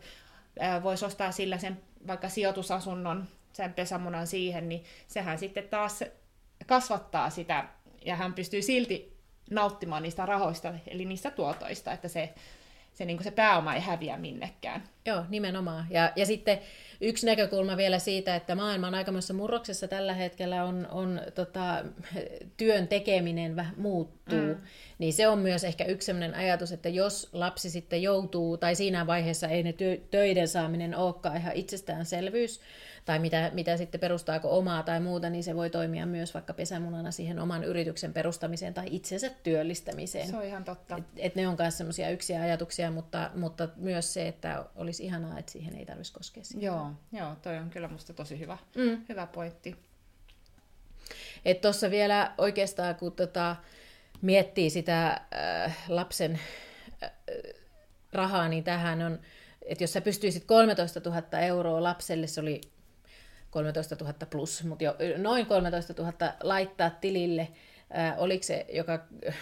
voisi 0.82 1.04
ostaa 1.04 1.32
sillä 1.32 1.58
sen 1.58 1.80
vaikka 2.06 2.28
sijoitusasunnon, 2.28 3.24
sen 3.52 3.72
pesämunan 3.72 4.26
siihen, 4.26 4.68
niin 4.68 4.84
sehän 5.08 5.38
sitten 5.38 5.68
taas 5.68 6.04
kasvattaa 6.66 7.30
sitä, 7.30 7.64
ja 8.04 8.16
hän 8.16 8.34
pystyy 8.34 8.62
silti 8.62 9.16
nauttimaan 9.50 10.02
niistä 10.02 10.26
rahoista, 10.26 10.74
eli 10.86 11.04
niistä 11.04 11.30
tuotoista, 11.30 11.92
että 11.92 12.08
se, 12.08 12.34
se, 13.00 13.04
niin 13.04 13.24
se 13.24 13.30
pääoma 13.30 13.74
ei 13.74 13.80
häviä 13.80 14.16
minnekään. 14.16 14.82
Joo, 15.06 15.24
nimenomaan. 15.28 15.86
Ja, 15.90 16.12
ja 16.16 16.26
sitten 16.26 16.58
yksi 17.00 17.26
näkökulma 17.26 17.76
vielä 17.76 17.98
siitä, 17.98 18.36
että 18.36 18.54
maailma 18.54 18.86
on 18.86 18.94
aikamoisessa 18.94 19.34
murroksessa 19.34 19.88
tällä 19.88 20.14
hetkellä, 20.14 20.64
on, 20.64 20.88
on 20.90 21.20
tota, 21.34 21.84
työn 22.56 22.88
tekeminen 22.88 23.56
vähän 23.56 23.74
muuttuu. 23.76 24.38
Mm. 24.38 24.60
Niin 25.00 25.12
se 25.12 25.28
on 25.28 25.38
myös 25.38 25.64
ehkä 25.64 25.84
yksi 25.84 26.06
sellainen 26.06 26.34
ajatus, 26.34 26.72
että 26.72 26.88
jos 26.88 27.28
lapsi 27.32 27.70
sitten 27.70 28.02
joutuu, 28.02 28.56
tai 28.56 28.74
siinä 28.74 29.06
vaiheessa 29.06 29.48
ei 29.48 29.62
ne 29.62 29.72
työ, 29.72 29.96
töiden 30.10 30.48
saaminen 30.48 30.94
olekaan 30.96 31.36
ihan 31.36 31.52
itsestäänselvyys, 31.54 32.60
tai 33.04 33.18
mitä, 33.18 33.50
mitä 33.54 33.76
sitten 33.76 34.00
perustaako 34.00 34.58
omaa 34.58 34.82
tai 34.82 35.00
muuta, 35.00 35.30
niin 35.30 35.44
se 35.44 35.56
voi 35.56 35.70
toimia 35.70 36.06
myös 36.06 36.34
vaikka 36.34 36.52
pesämunana 36.52 37.10
siihen 37.10 37.38
oman 37.38 37.64
yrityksen 37.64 38.12
perustamiseen 38.12 38.74
tai 38.74 38.86
itsensä 38.90 39.30
työllistämiseen. 39.42 40.28
Se 40.28 40.36
on 40.36 40.44
ihan 40.44 40.64
totta. 40.64 40.96
Et, 40.96 41.04
et 41.16 41.34
ne 41.34 41.48
on 41.48 41.56
myös 41.58 41.78
semmoisia 41.78 42.10
yksiä 42.10 42.42
ajatuksia, 42.42 42.90
mutta, 42.90 43.30
mutta 43.34 43.68
myös 43.76 44.14
se, 44.14 44.28
että 44.28 44.64
olisi 44.76 45.04
ihanaa, 45.04 45.38
että 45.38 45.52
siihen 45.52 45.76
ei 45.76 45.86
tarvitsisi 45.86 46.12
koskea. 46.18 46.44
Siihen. 46.44 46.64
Joo, 46.66 46.90
joo, 47.12 47.36
toi 47.42 47.56
on 47.58 47.70
kyllä 47.70 47.88
musta 47.88 48.12
tosi 48.12 48.38
hyvä, 48.38 48.58
Mm. 48.76 49.04
hyvä 49.08 49.26
pointti. 49.26 49.76
Että 51.44 51.62
tuossa 51.62 51.90
vielä 51.90 52.32
oikeastaan, 52.38 52.94
kun 52.94 53.12
tota, 53.12 53.56
miettii 54.22 54.70
sitä 54.70 55.08
äh, 55.10 55.76
lapsen 55.88 56.40
äh, 57.02 57.10
rahaa, 58.12 58.48
niin 58.48 58.64
tähän 58.64 59.02
on, 59.02 59.18
että 59.62 59.84
jos 59.84 59.92
sä 59.92 60.00
pystyisit 60.00 60.44
13 60.44 61.00
000 61.00 61.38
euroa 61.38 61.82
lapselle, 61.82 62.26
se 62.26 62.40
oli 62.40 62.60
13 63.50 63.96
000 64.00 64.14
plus, 64.30 64.64
mutta 64.64 64.84
jo 64.84 64.96
noin 65.16 65.46
13 65.46 65.94
000 65.98 66.12
laittaa 66.42 66.90
tilille, 66.90 67.48
äh, 67.98 68.14
oliko 68.18 68.42
se, 68.42 68.66
joka, 68.72 68.92
äh, 69.28 69.34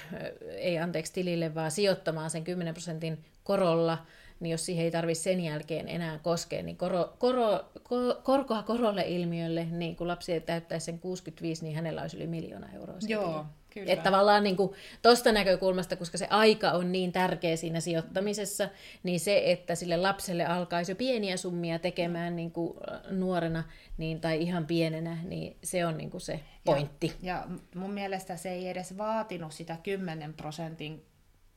ei 0.57 0.79
anteeksi 0.79 1.13
tilille, 1.13 1.55
vaan 1.55 1.71
sijoittamaan 1.71 2.31
sen 2.31 2.45
10 2.45 2.75
prosentin 2.75 3.25
korolla, 3.45 4.07
niin 4.41 4.51
jos 4.51 4.67
siihen 4.67 4.85
ei 4.85 4.91
tarvitse 4.91 5.23
sen 5.23 5.41
jälkeen 5.41 5.89
enää 5.89 6.19
koskea, 6.19 6.63
niin 6.63 6.77
koro, 6.77 7.13
koro, 7.19 7.65
ko, 7.83 7.97
korkoa 8.23 8.63
korolle 8.63 9.05
ilmiölle, 9.07 9.65
niin 9.71 9.97
kun 9.97 10.09
lapsi 10.09 10.41
täyttäisi 10.41 10.85
sen 10.85 10.99
65, 10.99 11.65
niin 11.65 11.75
hänellä 11.75 12.03
olisi 12.03 12.17
yli 12.17 12.27
miljoona 12.27 12.69
euroa. 12.75 12.97
Joo, 13.09 13.47
Kyllä. 13.71 13.93
Että 13.93 14.03
tavallaan 14.03 14.45
niin 14.45 14.57
tuosta 15.03 15.33
näkökulmasta, 15.33 15.97
koska 15.97 16.19
se 16.19 16.27
aika 16.31 16.71
on 16.71 16.93
niin 16.93 17.13
tärkeä 17.13 17.57
siinä 17.57 17.81
sijoittamisessa, 17.81 18.69
niin 19.03 19.21
se, 19.21 19.43
että 19.45 19.75
sille 19.75 19.97
lapselle 19.97 20.47
alkaisi 20.47 20.93
jo 20.93 20.97
pieniä 20.97 21.37
summia 21.37 21.79
tekemään 21.79 22.37
niin 22.37 22.51
kuin 22.51 22.79
nuorena 23.11 23.65
niin, 23.99 24.21
tai 24.21 24.43
ihan 24.43 24.67
pienenä, 24.67 25.19
niin 25.23 25.57
se 25.63 25.87
on 25.87 25.97
niin 25.97 26.11
kuin 26.11 26.21
se 26.21 26.41
pointti. 26.65 27.13
Ja, 27.23 27.35
ja 27.35 27.47
mun 27.75 27.91
mielestä 27.91 28.37
se 28.37 28.51
ei 28.51 28.69
edes 28.69 28.99
vaatinut 28.99 29.53
sitä 29.53 29.77
10 29.83 30.35
prosentin 30.35 31.05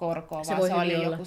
korkoa, 0.01 0.43
se 0.43 0.57
vaan 0.57 0.67
se 0.67 0.75
oli 0.75 0.95
olla. 0.95 1.17
joku 1.17 1.23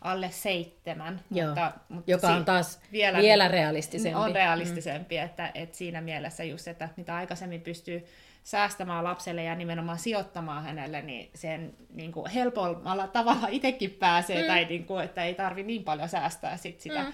alle 0.00 0.30
seitsemän. 0.30 1.20
Joo, 1.30 1.46
mutta, 1.46 1.72
mutta 1.88 2.10
joka 2.10 2.28
on 2.28 2.44
taas 2.44 2.80
vielä, 2.92 3.18
vielä 3.18 3.48
realistisempi. 3.48 4.18
On 4.18 4.34
realistisempi, 4.34 5.16
mm. 5.18 5.24
että, 5.24 5.50
että 5.54 5.76
siinä 5.76 6.00
mielessä 6.00 6.44
just, 6.44 6.68
että 6.68 6.88
mitä 6.96 7.16
aikaisemmin 7.16 7.60
pystyy 7.60 8.06
säästämään 8.44 9.04
lapselle 9.04 9.42
ja 9.42 9.54
nimenomaan 9.54 9.98
sijoittamaan 9.98 10.64
hänelle, 10.64 11.02
niin 11.02 11.30
sen 11.34 11.74
niin 11.94 12.12
kuin 12.12 12.30
helpommalla 12.30 13.06
tavalla 13.06 13.48
itsekin 13.50 13.90
pääsee, 13.90 14.42
mm. 14.42 14.46
tai 14.46 14.64
niin 14.64 14.84
kuin, 14.84 15.04
että 15.04 15.24
ei 15.24 15.34
tarvi 15.34 15.62
niin 15.62 15.84
paljon 15.84 16.08
säästää 16.08 16.56
sit 16.56 16.80
sitä. 16.80 17.02
Mm. 17.02 17.12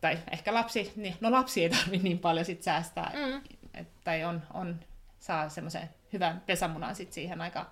Tai 0.00 0.18
ehkä 0.30 0.54
lapsi, 0.54 0.92
niin, 0.96 1.14
no 1.20 1.30
lapsi 1.30 1.62
ei 1.62 1.70
tarvi 1.70 1.98
niin 1.98 2.18
paljon 2.18 2.44
sit 2.44 2.62
säästää, 2.62 3.12
mm. 3.14 3.40
et, 3.74 3.88
tai 4.04 4.24
on, 4.24 4.42
on, 4.54 4.80
saa 5.18 5.48
semmoisen 5.48 5.90
hyvän 6.12 6.42
pesämunan 6.46 6.94
sit 6.94 7.12
siihen 7.12 7.40
aika, 7.40 7.70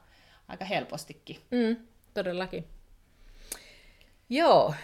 aika 0.49 0.65
helpostikin. 0.65 1.37
Mm, 1.51 1.77
todellakin. 2.15 2.65
Joo. 4.29 4.75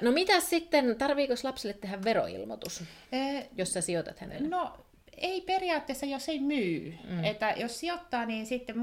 No 0.00 0.12
mitä 0.12 0.40
sitten, 0.40 0.96
tarviiko 0.98 1.34
lapselle 1.42 1.74
tehdä 1.74 2.04
veroilmoitus, 2.04 2.84
ee, 3.12 3.48
jos 3.56 3.72
sä 3.72 3.80
sijoitat 3.80 4.18
hänelle? 4.18 4.48
No 4.48 4.86
ei 5.16 5.40
periaatteessa, 5.40 6.06
jos 6.06 6.28
ei 6.28 6.38
myy. 6.38 6.98
Mm. 7.08 7.24
Että 7.24 7.54
jos 7.56 7.80
sijoittaa, 7.80 8.26
niin 8.26 8.46
sitten, 8.46 8.76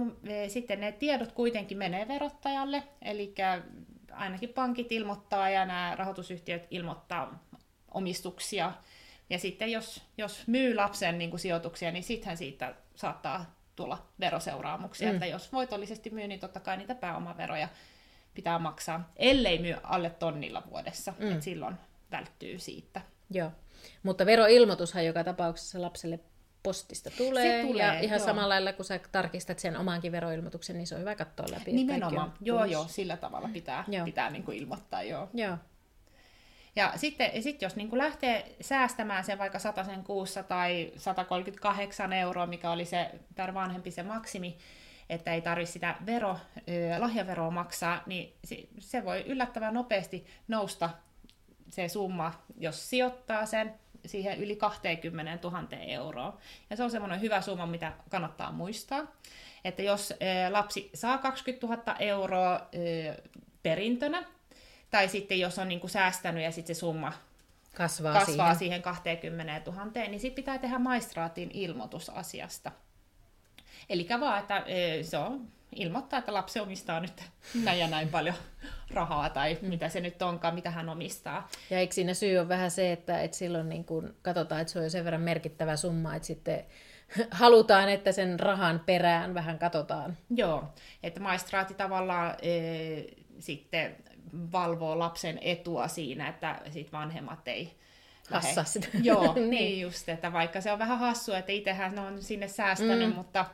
sitten 0.47 0.79
ne 0.79 0.91
tiedot 0.91 1.31
kuitenkin 1.31 1.77
menee 1.77 2.07
verottajalle, 2.07 2.83
eli 3.01 3.33
ainakin 4.11 4.49
pankit 4.49 4.91
ilmoittaa 4.91 5.49
ja 5.49 5.65
nämä 5.65 5.95
rahoitusyhtiöt 5.97 6.67
ilmoittaa 6.71 7.43
omistuksia. 7.91 8.71
Ja 9.29 9.39
sitten 9.39 9.71
jos, 9.71 10.01
jos 10.17 10.47
myy 10.47 10.75
lapsen 10.75 11.17
niin 11.17 11.29
kuin 11.29 11.39
sijoituksia, 11.39 11.91
niin 11.91 12.03
sittenhän 12.03 12.37
siitä 12.37 12.75
saattaa 12.95 13.55
tulla 13.75 14.07
veroseuraamuksia. 14.19 15.07
Mm. 15.07 15.13
Että 15.13 15.25
jos 15.25 15.53
voitollisesti 15.53 16.09
myy, 16.09 16.27
niin 16.27 16.39
totta 16.39 16.59
kai 16.59 16.77
niitä 16.77 16.95
pääomaveroja 16.95 17.67
pitää 18.33 18.59
maksaa, 18.59 19.11
ellei 19.15 19.59
myy 19.59 19.75
alle 19.83 20.09
tonnilla 20.09 20.63
vuodessa. 20.69 21.13
Mm. 21.19 21.31
Et 21.31 21.41
silloin 21.41 21.75
välttyy 22.11 22.59
siitä. 22.59 23.01
Joo. 23.29 23.51
Mutta 24.03 24.25
veroilmoitushan 24.25 25.05
joka 25.05 25.23
tapauksessa 25.23 25.81
lapselle 25.81 26.19
postista 26.63 27.09
tulee, 27.17 27.61
se 27.61 27.67
tulee 27.67 27.85
ja 27.85 27.99
ihan 27.99 28.19
joo. 28.19 28.25
samalla 28.25 28.49
lailla 28.49 28.73
kun 28.73 28.85
sä 28.85 28.99
tarkistat 29.11 29.59
sen 29.59 29.77
omankin 29.77 30.11
veroilmoituksen, 30.11 30.77
niin 30.77 30.87
se 30.87 30.95
on 30.95 31.01
hyvä 31.01 31.15
katsoa 31.15 31.45
läpi. 31.51 31.71
Nimenomaan, 31.71 32.33
joo 32.41 32.65
joo, 32.65 32.85
sillä 32.87 33.17
tavalla 33.17 33.49
pitää, 33.53 33.85
pitää 34.05 34.29
niin 34.29 34.43
kuin 34.43 34.57
ilmoittaa, 34.57 35.03
joo. 35.03 35.29
joo. 35.33 35.57
Ja 36.75 36.93
sitten 36.95 37.43
sit 37.43 37.61
jos 37.61 37.75
niin 37.75 37.89
kuin 37.89 37.97
lähtee 37.97 38.55
säästämään 38.61 39.23
sen 39.23 39.37
vaikka 39.37 39.59
sen 39.59 40.03
kuussa 40.03 40.43
tai 40.43 40.91
138 40.97 42.13
euroa, 42.13 42.45
mikä 42.45 42.71
oli 42.71 42.85
se 42.85 43.11
per 43.35 43.53
vanhempi 43.53 43.91
se 43.91 44.03
maksimi, 44.03 44.57
että 45.09 45.33
ei 45.33 45.41
tarvitse 45.41 45.73
sitä 45.73 45.95
vero, 46.05 46.37
lahjaveroa 46.99 47.51
maksaa, 47.51 48.03
niin 48.05 48.33
se 48.79 49.05
voi 49.05 49.21
yllättävän 49.21 49.73
nopeasti 49.73 50.25
nousta 50.47 50.89
se 51.69 51.87
summa, 51.87 52.33
jos 52.57 52.89
sijoittaa 52.89 53.45
sen 53.45 53.73
siihen 54.05 54.39
yli 54.39 54.55
20 54.55 55.49
000 55.49 55.67
euroa. 55.71 56.37
Ja 56.69 56.75
se 56.75 56.83
on 56.83 56.91
semmoinen 56.91 57.21
hyvä 57.21 57.41
summa, 57.41 57.65
mitä 57.65 57.93
kannattaa 58.09 58.51
muistaa. 58.51 59.01
Että 59.65 59.81
jos 59.81 60.13
lapsi 60.49 60.89
saa 60.93 61.17
20 61.17 61.67
000 61.67 61.95
euroa 61.99 62.67
perintönä, 63.63 64.23
tai 64.91 65.07
sitten 65.07 65.39
jos 65.39 65.59
on 65.59 65.67
niin 65.67 65.79
kuin 65.79 65.91
säästänyt 65.91 66.43
ja 66.43 66.51
sitten 66.51 66.75
se 66.75 66.79
summa 66.79 67.13
kasvaa, 67.75 68.13
kasvaa 68.13 68.35
siihen. 68.35 68.55
siihen 68.55 68.81
20 68.81 69.71
000, 69.71 69.85
niin 69.93 70.19
sitten 70.19 70.43
pitää 70.43 70.57
tehdä 70.57 70.79
maistraatin 70.79 71.51
ilmoitus 71.53 72.09
asiasta. 72.09 72.71
Eli 73.89 74.07
vaan, 74.19 74.39
että 74.39 74.63
se 75.01 75.17
on 75.17 75.47
ilmoittaa, 75.75 76.19
että 76.19 76.33
lapsi 76.33 76.59
omistaa 76.59 76.99
nyt 76.99 77.23
näin 77.63 77.79
ja 77.79 77.87
näin 77.87 78.09
paljon 78.09 78.35
rahaa 78.93 79.29
tai 79.29 79.57
mitä 79.61 79.89
se 79.89 79.99
nyt 79.99 80.21
onkaan, 80.21 80.55
mitä 80.55 80.71
hän 80.71 80.89
omistaa. 80.89 81.49
Ja 81.69 81.79
eikö 81.79 81.93
siinä 81.93 82.13
syy 82.13 82.37
on 82.37 82.49
vähän 82.49 82.71
se, 82.71 82.91
että, 82.91 83.21
että 83.21 83.37
silloin 83.37 83.69
niin 83.69 83.85
kun 83.85 84.15
katsotaan, 84.21 84.61
että 84.61 84.73
se 84.73 84.79
on 84.79 84.85
jo 84.85 84.89
sen 84.89 85.05
verran 85.05 85.21
merkittävä 85.21 85.75
summa, 85.75 86.15
että 86.15 86.25
sitten 86.25 86.65
halutaan, 87.31 87.89
että 87.89 88.11
sen 88.11 88.39
rahan 88.39 88.79
perään 88.85 89.33
vähän 89.33 89.59
katsotaan. 89.59 90.17
Joo, 90.29 90.63
että 91.03 91.19
maistraati 91.19 91.73
tavallaan 91.73 92.35
e, 92.41 92.51
sitten 93.39 93.95
valvoo 94.51 94.99
lapsen 94.99 95.39
etua 95.41 95.87
siinä, 95.87 96.27
että 96.27 96.61
sit 96.71 96.91
vanhemmat 96.91 97.47
ei 97.47 97.81
Hassa 98.31 98.63
sitä. 98.63 98.87
Joo, 99.03 99.33
niin. 99.35 99.49
niin 99.49 99.81
just, 99.81 100.09
että 100.09 100.33
vaikka 100.33 100.61
se 100.61 100.71
on 100.71 100.79
vähän 100.79 100.99
hassua, 100.99 101.37
että 101.37 101.51
itsehän 101.51 101.99
on 101.99 102.21
sinne 102.21 102.47
säästänyt, 102.47 103.09
mm. 103.09 103.15
mutta 103.15 103.45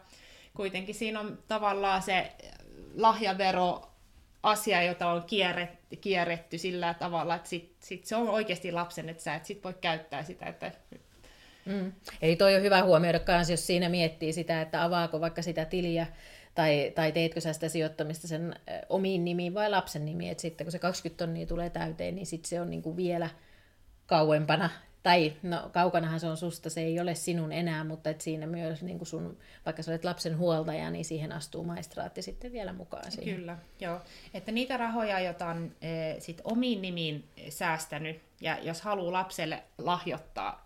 kuitenkin 0.53 0.95
siinä 0.95 1.19
on 1.19 1.39
tavallaan 1.47 2.01
se 2.01 2.31
lahjavero 2.95 3.91
asia, 4.43 4.83
jota 4.83 5.12
on 5.12 5.24
kierretty, 5.24 5.95
kierretty 5.95 6.57
sillä 6.57 6.93
tavalla, 6.93 7.36
että 7.36 7.50
sit, 7.50 7.75
sit 7.79 8.05
se 8.05 8.15
on 8.15 8.29
oikeasti 8.29 8.71
lapsen, 8.71 9.09
että 9.09 9.24
sä 9.24 9.36
et 9.36 9.45
sit 9.45 9.63
voi 9.63 9.74
käyttää 9.81 10.24
sitä. 10.24 10.45
Että... 10.45 10.71
Mm. 11.65 11.91
Eli 12.21 12.36
toi 12.36 12.55
on 12.55 12.62
hyvä 12.62 12.83
huomioida 12.83 13.19
myös, 13.27 13.50
jos 13.50 13.67
siinä 13.67 13.89
miettii 13.89 14.33
sitä, 14.33 14.62
että 14.62 14.83
avaako 14.83 15.21
vaikka 15.21 15.41
sitä 15.41 15.65
tiliä 15.65 16.07
tai, 16.57 16.91
tai 16.95 17.11
teetkö 17.11 17.41
sä 17.41 17.53
sitä 17.53 17.69
sijoittamista 17.69 18.27
sen 18.27 18.55
omiin 18.89 19.25
nimiin 19.25 19.53
vai 19.53 19.69
lapsen 19.69 20.05
nimiin, 20.05 20.31
että 20.31 20.41
sitten 20.41 20.65
kun 20.65 20.71
se 20.71 20.79
20 20.79 21.25
tonnia 21.25 21.45
tulee 21.45 21.69
täyteen, 21.69 22.15
niin 22.15 22.25
sitten 22.25 22.49
se 22.49 22.61
on 22.61 22.69
niin 22.69 22.81
kuin 22.81 22.97
vielä 22.97 23.29
kauempana 24.05 24.69
tai 25.03 25.33
no 25.43 25.69
kaukanahan 25.73 26.19
se 26.19 26.27
on 26.27 26.37
susta, 26.37 26.69
se 26.69 26.81
ei 26.81 26.99
ole 26.99 27.15
sinun 27.15 27.51
enää, 27.51 27.83
mutta 27.83 28.09
et 28.09 28.21
siinä 28.21 28.47
myös 28.47 28.83
niin 28.83 28.97
kuin 28.97 29.07
sun, 29.07 29.37
vaikka 29.65 29.83
sä 29.83 29.91
olet 29.91 30.05
lapsen 30.05 30.37
huoltaja, 30.37 30.91
niin 30.91 31.05
siihen 31.05 31.31
astuu 31.31 31.63
maistraatti 31.63 32.21
sitten 32.21 32.51
vielä 32.51 32.73
mukaan 32.73 33.11
siihen. 33.11 33.35
Kyllä, 33.35 33.57
joo. 33.79 34.01
Että 34.33 34.51
niitä 34.51 34.77
rahoja, 34.77 35.19
joita 35.19 35.47
on 35.47 35.71
e, 35.81 36.19
sit 36.19 36.41
omiin 36.43 36.81
nimiin 36.81 37.23
säästänyt, 37.49 38.21
ja 38.41 38.57
jos 38.61 38.81
haluaa 38.81 39.13
lapselle 39.13 39.63
lahjoittaa 39.77 40.65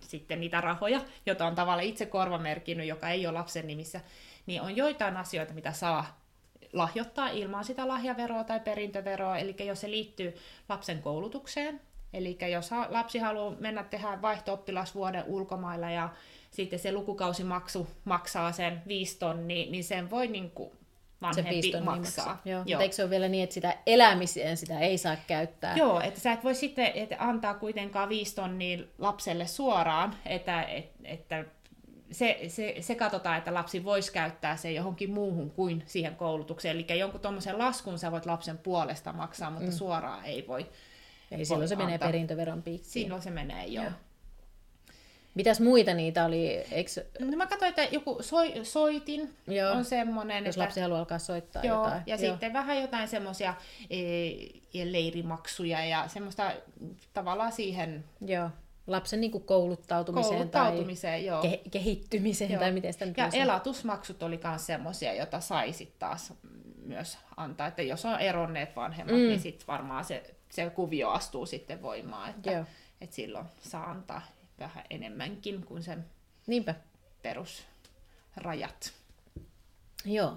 sitten 0.00 0.40
niitä 0.40 0.60
rahoja, 0.60 1.00
joita 1.26 1.46
on 1.46 1.54
tavallaan 1.54 1.88
itse 1.88 2.06
korvamerkinnyt, 2.06 2.86
joka 2.86 3.10
ei 3.10 3.26
ole 3.26 3.38
lapsen 3.38 3.66
nimissä, 3.66 4.00
niin 4.46 4.62
on 4.62 4.76
joitain 4.76 5.16
asioita, 5.16 5.54
mitä 5.54 5.72
saa 5.72 6.20
lahjoittaa 6.72 7.28
ilman 7.28 7.64
sitä 7.64 7.88
lahjaveroa 7.88 8.44
tai 8.44 8.60
perintöveroa, 8.60 9.38
eli 9.38 9.56
jos 9.66 9.80
se 9.80 9.90
liittyy 9.90 10.34
lapsen 10.68 11.02
koulutukseen, 11.02 11.80
Eli 12.16 12.38
jos 12.52 12.70
lapsi 12.88 13.18
haluaa 13.18 13.54
mennä 13.60 13.84
tehdä 13.84 14.22
vaihto-oppilasvuoden 14.22 15.24
ulkomailla 15.26 15.90
ja 15.90 16.08
sitten 16.50 16.78
se 16.78 16.92
lukukausimaksu 16.92 17.88
maksaa 18.04 18.52
sen 18.52 18.82
viisi 18.88 19.18
tonnia, 19.18 19.70
niin 19.70 19.84
sen 19.84 20.10
voi 20.10 20.26
niin 20.26 20.50
kuin 20.50 20.70
vanhempi 21.22 21.72
se 21.72 21.80
maksaa. 21.80 22.26
maksaa. 22.26 22.42
Joo. 22.44 22.62
Joo. 22.66 22.80
eikö 22.80 22.94
se 22.94 23.02
ole 23.02 23.10
vielä 23.10 23.28
niin, 23.28 23.44
että 23.44 23.54
sitä 23.54 23.76
elämiseen 23.86 24.56
sitä 24.56 24.78
ei 24.78 24.98
saa 24.98 25.16
käyttää? 25.26 25.76
Joo, 25.76 26.00
että 26.00 26.20
sä 26.20 26.32
et 26.32 26.44
voi 26.44 26.54
sitten 26.54 26.92
että 26.94 27.16
antaa 27.18 27.54
kuitenkaan 27.54 28.08
viisi 28.08 28.34
tonnia 28.34 28.78
lapselle 28.98 29.46
suoraan, 29.46 30.14
että, 30.26 30.62
että, 30.62 30.98
että 31.04 31.44
se, 32.10 32.40
se, 32.48 32.74
se 32.80 32.94
katsotaan, 32.94 33.38
että 33.38 33.54
lapsi 33.54 33.84
voisi 33.84 34.12
käyttää 34.12 34.56
se 34.56 34.72
johonkin 34.72 35.10
muuhun 35.10 35.50
kuin 35.50 35.82
siihen 35.86 36.16
koulutukseen. 36.16 36.76
Eli 36.76 36.98
jonkun 36.98 37.20
tuommoisen 37.20 37.58
laskun 37.58 37.98
sä 37.98 38.12
voit 38.12 38.26
lapsen 38.26 38.58
puolesta 38.58 39.12
maksaa, 39.12 39.50
mutta 39.50 39.66
mm. 39.66 39.72
suoraan 39.72 40.24
ei 40.24 40.46
voi 40.46 40.66
Eli 41.30 41.44
silloin 41.44 41.68
se 41.68 41.74
antaa. 41.74 41.86
menee 41.86 41.98
perintöveron 41.98 42.62
piikkiin. 42.62 42.90
Silloin 42.90 43.22
se 43.22 43.30
menee, 43.30 43.66
joo. 43.66 43.84
joo. 43.84 43.92
Mitäs 45.34 45.60
muita 45.60 45.94
niitä 45.94 46.24
oli? 46.24 46.46
Eikö... 46.48 46.90
No 47.20 47.36
mä 47.36 47.46
katsoin, 47.46 47.68
että 47.68 47.84
joku 47.84 48.16
soi, 48.20 48.52
soitin 48.62 49.34
joo. 49.46 49.72
on 49.72 49.84
semmoinen. 49.84 50.44
Jos 50.44 50.54
että... 50.54 50.64
lapsi 50.64 50.80
haluaa 50.80 50.98
alkaa 50.98 51.18
soittaa 51.18 51.62
joo, 51.62 51.84
jotain. 51.84 52.02
Ja 52.06 52.16
joo. 52.16 52.32
sitten 52.32 52.52
vähän 52.52 52.80
jotain 52.80 53.08
semmoisia 53.08 53.54
e, 53.90 53.98
leirimaksuja 54.84 55.84
ja 55.84 56.08
semmoista 56.08 56.52
tavallaan 57.14 57.52
siihen... 57.52 58.04
Joo. 58.26 58.50
Lapsen 58.86 59.20
niin 59.20 59.30
kuin 59.30 59.44
kouluttautumiseen, 59.44 60.34
kouluttautumiseen 60.34 61.12
tai 61.12 61.26
joo. 61.26 61.42
Ke- 61.42 61.68
kehittymiseen 61.70 62.50
joo. 62.50 62.60
tai 62.60 62.72
miten 62.72 62.92
sitä 62.92 63.06
nyt 63.06 63.16
Ja 63.16 63.28
elatusmaksut 63.32 64.22
oli 64.22 64.40
myös 64.44 64.66
semmoisia, 64.66 65.14
joita 65.14 65.40
saisit 65.40 65.98
taas 65.98 66.32
myös 66.84 67.18
antaa. 67.36 67.66
Että 67.66 67.82
jos 67.82 68.04
on 68.04 68.20
eronneet 68.20 68.76
vanhemmat, 68.76 69.16
mm. 69.16 69.20
niin 69.20 69.40
sitten 69.40 69.66
varmaan 69.66 70.04
se 70.04 70.36
se 70.50 70.70
kuvio 70.70 71.08
astuu 71.08 71.46
sitten 71.46 71.82
voimaan, 71.82 72.30
että, 72.30 72.50
Joo. 72.50 72.64
että 73.00 73.16
silloin 73.16 73.46
saa 73.60 73.90
antaa 73.90 74.22
vähän 74.58 74.84
enemmänkin 74.90 75.62
kuin 75.66 75.82
sen 75.82 76.04
Niinpä. 76.46 76.74
perusrajat. 77.22 78.92
Joo. 80.04 80.36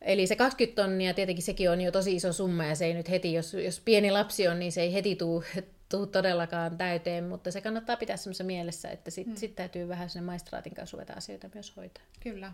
Eli 0.00 0.26
se 0.26 0.36
20 0.36 0.82
tonnia, 0.82 1.14
tietenkin 1.14 1.42
sekin 1.44 1.70
on 1.70 1.80
jo 1.80 1.92
tosi 1.92 2.16
iso 2.16 2.32
summa 2.32 2.64
ja 2.64 2.74
se 2.74 2.84
ei 2.84 2.94
nyt 2.94 3.10
heti, 3.10 3.32
jos, 3.32 3.54
jos 3.54 3.80
pieni 3.80 4.10
lapsi 4.10 4.48
on, 4.48 4.58
niin 4.58 4.72
se 4.72 4.80
ei 4.82 4.92
heti 4.92 5.16
tuu, 5.16 5.44
tuu 5.92 6.06
todellakaan 6.06 6.78
täyteen, 6.78 7.24
mutta 7.24 7.50
se 7.50 7.60
kannattaa 7.60 7.96
pitää 7.96 8.16
semmoisessa 8.16 8.44
mielessä, 8.44 8.88
että 8.88 9.10
sitten 9.10 9.34
mm. 9.34 9.38
sit 9.38 9.54
täytyy 9.54 9.88
vähän 9.88 10.10
sinne 10.10 10.26
maistraatin 10.26 10.74
kanssa 10.74 10.96
ruveta 10.96 11.12
asioita 11.12 11.48
myös 11.54 11.76
hoitaa. 11.76 12.04
Kyllä. 12.20 12.52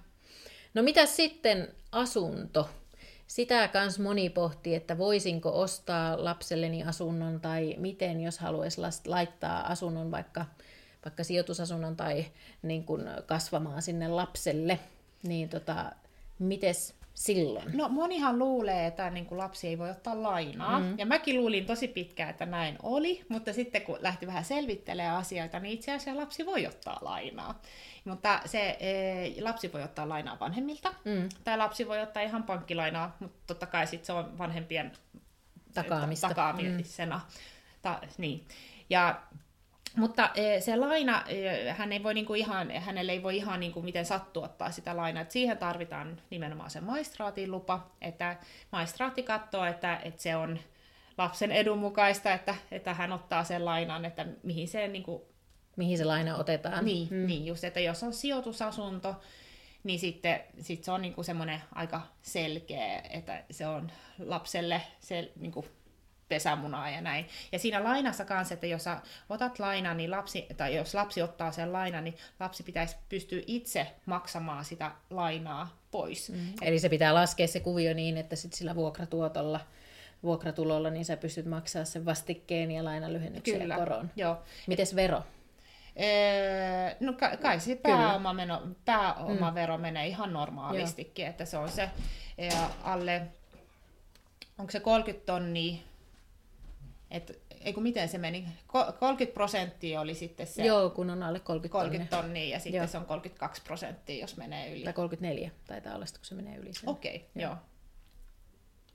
No 0.75 0.83
mitä 0.83 1.07
sitten 1.07 1.69
asunto? 1.93 2.71
Sitä 3.27 3.69
kans 3.69 3.99
moni 3.99 4.31
pohtii, 4.31 4.75
että 4.75 4.99
voisinko 4.99 5.61
ostaa 5.61 6.25
lapselleni 6.25 6.83
asunnon 6.83 7.41
tai 7.41 7.75
miten, 7.79 8.21
jos 8.21 8.39
haluaisi 8.39 8.81
laittaa 9.07 9.67
asunnon 9.67 10.11
vaikka, 10.11 10.47
vaikka 11.05 11.25
sijoitusasunnon 11.25 11.97
tai 11.97 12.27
niin 12.63 12.85
kuin 12.85 13.03
kasvamaan 13.27 13.83
sinne 13.83 14.09
lapselle. 14.09 14.79
Niin 15.23 15.49
tota, 15.49 15.93
mites 16.39 16.95
silloin? 17.19 17.77
No 17.77 17.89
monihan 17.89 18.39
luulee, 18.39 18.87
että 18.87 19.11
niin 19.11 19.27
kuin 19.27 19.39
lapsi 19.39 19.69
ei 19.69 19.79
voi 19.79 19.91
ottaa 19.91 20.23
lainaa. 20.23 20.81
Mm. 20.81 20.99
Ja 20.99 21.07
mäkin 21.07 21.37
luulin 21.37 21.67
tosi 21.67 21.89
pitkään, 21.89 22.31
että 22.31 22.47
näin 22.47 22.77
oli, 22.83 23.25
mutta 23.29 23.53
sitten 23.53 23.83
kun 23.83 23.99
lähti 24.01 24.27
vähän 24.27 24.45
selvittelemään 24.45 25.17
asioita, 25.17 25.61
niin 25.61 25.75
itse 25.75 25.93
asiassa 25.93 26.21
lapsi 26.21 26.47
voi 26.47 26.67
ottaa 26.67 26.99
lainaa. 27.01 27.63
Mutta 28.05 28.41
se 28.45 28.77
e, 28.81 29.43
lapsi 29.43 29.73
voi 29.73 29.83
ottaa 29.83 30.09
lainaa 30.09 30.41
vanhemmilta, 30.41 30.95
mm. 31.05 31.29
tai 31.45 31.59
lapsi 31.59 31.89
voi 31.89 32.03
ottaa 32.03 32.23
ihan 32.23 32.43
pankkilainaa, 32.43 33.17
mutta 33.21 33.39
totta 33.47 33.67
kai 33.67 33.87
sit 33.87 34.05
se 34.05 34.13
on 34.13 34.39
vanhempien 34.39 34.93
Takaamista. 35.75 36.29
takaamisena. 36.29 37.17
Mm. 37.17 37.33
Ta, 37.83 38.01
niin. 38.19 38.45
Ja 38.91 39.23
mutta 39.97 40.31
e, 40.35 40.61
se 40.61 40.77
laina, 40.77 41.25
e, 41.29 41.71
hän 41.71 41.93
ei 41.93 42.03
voi 42.03 42.15
niinku 42.15 42.35
ihan, 42.35 42.71
hänelle 42.71 43.13
ei 43.13 43.23
voi 43.23 43.37
ihan 43.37 43.61
niinku 43.61 43.83
miten 43.83 44.05
sattuu 44.07 44.43
ottaa 44.43 44.71
sitä 44.71 44.97
lainaa. 44.97 45.23
Et 45.23 45.31
siihen 45.31 45.59
tarvitaan 45.59 46.21
nimenomaan 46.31 46.71
se 46.71 46.81
maistraatin 46.81 47.51
lupa, 47.51 47.91
että 48.01 48.37
maistraatti 48.73 49.23
katsoo, 49.23 49.65
että, 49.65 50.01
että 50.05 50.23
se 50.23 50.37
on 50.37 50.59
lapsen 51.19 51.53
edun 51.53 51.79
mukaista, 51.79 52.33
että, 52.33 52.55
että 52.71 52.95
hän 52.95 53.13
ottaa 53.13 53.45
sen 53.45 53.65
lainan, 53.65 54.05
että 54.05 54.27
mihin 54.43 54.69
se 54.69 54.89
niinku 54.89 55.29
mihin 55.79 55.99
se 55.99 56.05
laina 56.05 56.37
otetaan. 56.37 56.85
Niin, 56.85 57.09
mm. 57.11 57.27
niin 57.27 57.47
just, 57.47 57.65
että 57.65 57.81
jos 57.81 58.03
on 58.03 58.13
sijoitusasunto, 58.13 59.17
niin 59.85 59.99
sitten 59.99 60.41
sit 60.61 60.85
se 60.85 60.93
on 60.93 61.03
niinku 61.03 61.23
semmoinen 61.23 61.61
aika 61.75 62.03
selkeä, 62.23 63.03
että 63.11 63.45
se 63.51 63.67
on 63.67 63.91
lapselle 64.19 64.83
se 65.01 65.33
niinku 65.37 65.65
pesämunaa 66.29 66.91
ja 66.91 67.01
näin. 67.01 67.29
Ja 67.53 67.59
siinä 67.59 67.85
lainassa 67.85 68.25
kanssa, 68.25 68.55
että 68.55 68.67
jos 68.67 68.85
otat 69.29 69.59
lainan, 69.59 69.97
niin 69.97 70.11
lapsi, 70.11 70.47
tai 70.57 70.77
jos 70.77 70.95
lapsi 70.95 71.23
ottaa 71.23 71.53
sen 71.53 71.73
lainan, 71.73 72.05
niin 72.05 72.17
lapsi 72.41 72.63
pitäisi 72.63 72.97
pystyä 73.09 73.43
itse 73.47 73.87
maksamaan 74.07 74.65
sitä 74.65 74.91
lainaa 75.11 75.79
pois. 75.91 76.31
Mm. 76.31 76.53
Eli 76.63 76.79
se 76.79 76.89
pitää 76.89 77.15
laskea 77.15 77.49
se 77.49 77.61
kuvio 77.61 77.95
niin, 77.95 78.17
että 78.17 78.37
sit 78.37 78.53
sillä 78.53 78.75
vuokratuotolla 78.75 79.61
vuokratulolla, 80.23 80.91
niin 80.91 81.05
sä 81.05 81.17
pystyt 81.17 81.47
maksaa 81.47 81.85
sen 81.85 82.05
vastikkeen 82.05 82.71
ja 82.71 82.85
lainalyhennyksen 82.85 83.61
Kyllä, 83.61 83.75
ja 83.75 83.79
koron. 83.79 84.11
Joo. 84.17 84.39
Mites 84.67 84.97
vero? 84.97 85.23
Ee, 85.97 86.97
no 87.01 87.13
kai 87.43 87.61
se 87.61 87.77
pääomavero, 87.77 88.61
pääomavero 88.85 89.77
mm. 89.77 89.83
menee 89.83 90.07
ihan 90.07 90.33
normaalistikin, 90.33 91.23
Joo. 91.23 91.31
että 91.31 91.45
se 91.45 91.57
on 91.57 91.69
se 91.69 91.91
alle, 92.85 93.23
onko 94.59 94.71
se 94.71 94.81
30 94.81 95.27
tonnia, 95.27 95.77
että 97.11 97.33
ei 97.61 97.73
kun 97.73 97.83
miten 97.83 98.09
se 98.09 98.19
meni, 98.19 98.45
30 98.99 99.35
prosenttia 99.35 100.01
oli 100.01 100.15
sitten 100.15 100.47
se. 100.47 100.65
Joo, 100.65 100.91
kun 100.91 101.11
on 101.11 101.23
alle 101.23 101.41
30 101.41 101.79
tonnia. 101.79 101.91
30 101.91 102.17
tonnia 102.17 102.49
ja 102.49 102.59
sitten 102.61 102.79
joo. 102.79 102.87
se 102.87 102.99
on 102.99 103.07
32 103.07 103.63
prosenttia, 103.63 104.21
jos 104.21 104.37
menee 104.37 104.73
yli. 104.73 104.85
Tai 104.85 104.93
34 104.93 105.51
taitaa 105.67 105.95
olla, 105.95 106.05
kun 106.05 106.25
se 106.25 106.35
menee 106.35 106.57
yli. 106.57 106.71
Okei, 106.87 107.17
okay, 107.17 107.29
joo. 107.35 107.51
joo. 107.51 107.59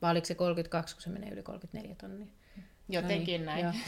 Vai 0.01 0.11
oliko 0.11 0.25
se 0.25 0.35
32, 0.35 0.95
kun 0.95 1.01
se 1.01 1.09
menee 1.09 1.29
yli 1.29 1.43
34 1.43 1.95
tonnia? 1.95 2.27
Jotenkin 2.89 3.45
no 3.45 3.55
niin, 3.55 3.63
näin. 3.63 3.83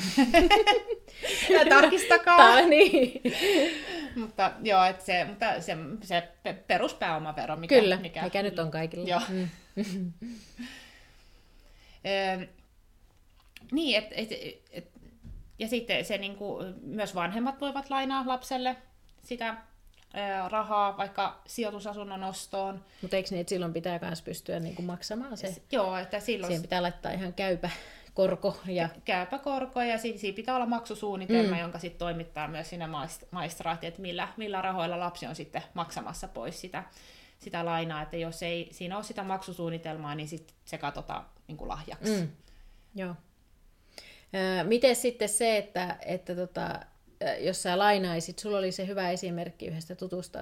ja 1.50 1.66
tarkistakaa. 1.80 2.38
Tää, 2.38 2.62
niin. 2.62 3.22
mutta 4.16 4.52
joo, 4.64 4.84
et 4.84 5.02
se, 5.02 5.26
mutta 5.26 5.62
se, 5.62 5.78
se 6.02 6.30
peruspääomavero, 6.68 7.56
mikä, 7.56 7.80
Kyllä, 7.80 7.98
mikä, 7.98 8.24
mikä 8.24 8.44
nyt 8.44 8.60
on 8.60 8.72
kaikilla. 8.72 9.10
Joo. 9.10 9.22
Mm. 9.30 9.50
niin, 13.72 13.98
et, 13.98 14.08
et, 14.12 14.30
et, 14.72 14.92
ja 15.60 15.68
sitten 15.68 16.06
se 16.06 16.18
niinku, 16.18 16.60
myös 16.82 17.16
vanhemmat 17.16 17.62
voivat 17.62 17.90
lainaa 17.90 18.24
lapselle 18.28 18.76
sitä 19.24 19.58
rahaa 20.50 20.98
vaikka 20.98 21.42
sijoitusasunnon 21.46 22.24
ostoon. 22.24 22.86
Mutta 23.02 23.16
eikö 23.16 23.30
niin, 23.32 23.42
että 23.42 23.50
silloin 23.50 23.74
pitää 23.74 24.00
myös 24.02 24.22
pystyä 24.22 24.60
niinku 24.60 24.82
maksamaan 24.82 25.38
se? 25.38 25.62
Joo, 25.72 25.98
että 25.98 26.20
silloin... 26.20 26.48
Siihen 26.52 26.62
pitää 26.62 26.82
laittaa 26.82 27.12
ihan 27.12 27.34
käypä 27.34 27.70
korko. 28.14 28.58
Ja... 28.66 28.90
Käypä 29.06 29.38
korko 29.40 29.82
ja 29.82 29.98
siinä 29.98 30.36
pitää 30.36 30.56
olla 30.56 30.66
maksusuunnitelma, 30.66 31.56
mm. 31.56 31.62
jonka 31.62 31.80
sitten 31.80 32.00
toimittaa 32.00 32.48
myös 32.48 32.70
sinne 32.70 32.88
maistraatti, 33.32 33.88
että 33.88 34.02
millä, 34.02 34.28
millä 34.38 34.62
rahoilla 34.62 35.00
lapsi 35.00 35.28
on 35.28 35.36
sitten 35.36 35.64
maksamassa 35.74 36.28
pois 36.28 36.62
sitä, 36.62 36.84
sitä 37.40 37.66
lainaa, 37.66 38.02
että 38.02 38.18
jos 38.18 38.44
ei 38.44 38.70
siinä 38.72 38.96
ole 38.96 39.04
sitä 39.04 39.24
maksusuunnitelmaa, 39.24 40.16
niin 40.16 40.28
sit 40.28 40.54
se 40.66 40.78
katsotaan 40.78 41.26
niin 41.48 41.58
kuin 41.58 41.68
lahjaksi. 41.68 42.22
Mm. 42.22 42.30
Joo. 42.96 43.16
Miten 44.64 44.96
sitten 44.96 45.30
se, 45.30 45.58
että, 45.58 45.98
että 46.06 46.36
tota, 46.36 46.80
jos 47.40 47.64
sä 47.64 47.78
lainaisit, 47.78 48.40
sulla 48.40 48.58
oli 48.58 48.72
se 48.72 48.88
hyvä 48.88 49.10
esimerkki 49.10 49.68
yhdestä 49.68 49.96
tutusta, 49.96 50.40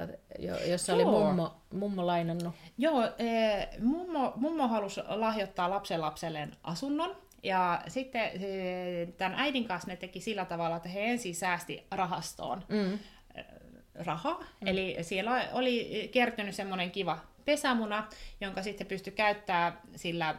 jossa 0.68 0.92
Joo. 0.92 1.02
oli 1.02 1.20
mummo, 1.20 1.56
mummo 1.74 2.08
lainannut. 2.08 2.56
Joo, 2.78 3.02
mummo, 3.80 4.34
mummo 4.36 4.68
halusi 4.68 5.02
lahjoittaa 5.08 5.70
lapsen 5.70 6.02
lapselleen 6.02 6.52
asunnon, 6.64 7.16
ja 7.44 7.82
sitten 7.88 8.32
tämän 9.18 9.40
äidin 9.40 9.66
kanssa 9.66 9.88
ne 9.88 9.96
teki 9.96 10.20
sillä 10.20 10.46
tavalla, 10.46 10.76
että 10.76 10.90
he 10.90 11.04
ensin 11.04 11.36
säästi 11.36 11.88
rahastoon 11.92 12.64
mm. 12.70 13.00
rahaa. 13.96 14.40
Mm. 14.62 14.68
Eli 14.68 14.98
siellä 15.02 15.48
oli 15.52 16.10
kertynyt 16.14 16.56
semmoinen 16.56 16.92
kiva 16.92 17.20
pesämuna, 17.46 18.08
jonka 18.42 18.64
sitten 18.64 18.88
pystyi 18.88 19.14
käyttämään 19.14 19.78
sillä, 19.96 20.36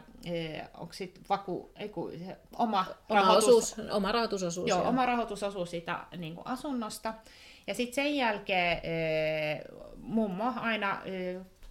onko 0.73 0.93
sitten 0.93 1.23
vaku, 1.29 1.71
ei 1.75 1.89
kun, 1.89 2.11
oma, 2.57 2.85
oma, 3.09 3.19
rahoitus, 3.21 3.47
osuus, 3.47 3.75
oma 3.91 4.11
rahoitusosuus. 4.11 4.69
Joo, 4.69 4.79
joo, 4.79 4.89
oma 4.89 5.05
rahoitusosuus 5.05 5.71
siitä 5.71 5.99
niin 6.17 6.35
kuin 6.35 6.47
asunnosta. 6.47 7.13
Ja 7.67 7.73
sitten 7.73 7.95
sen 7.95 8.15
jälkeen 8.15 8.81
mummo 9.97 10.53
aina 10.55 11.01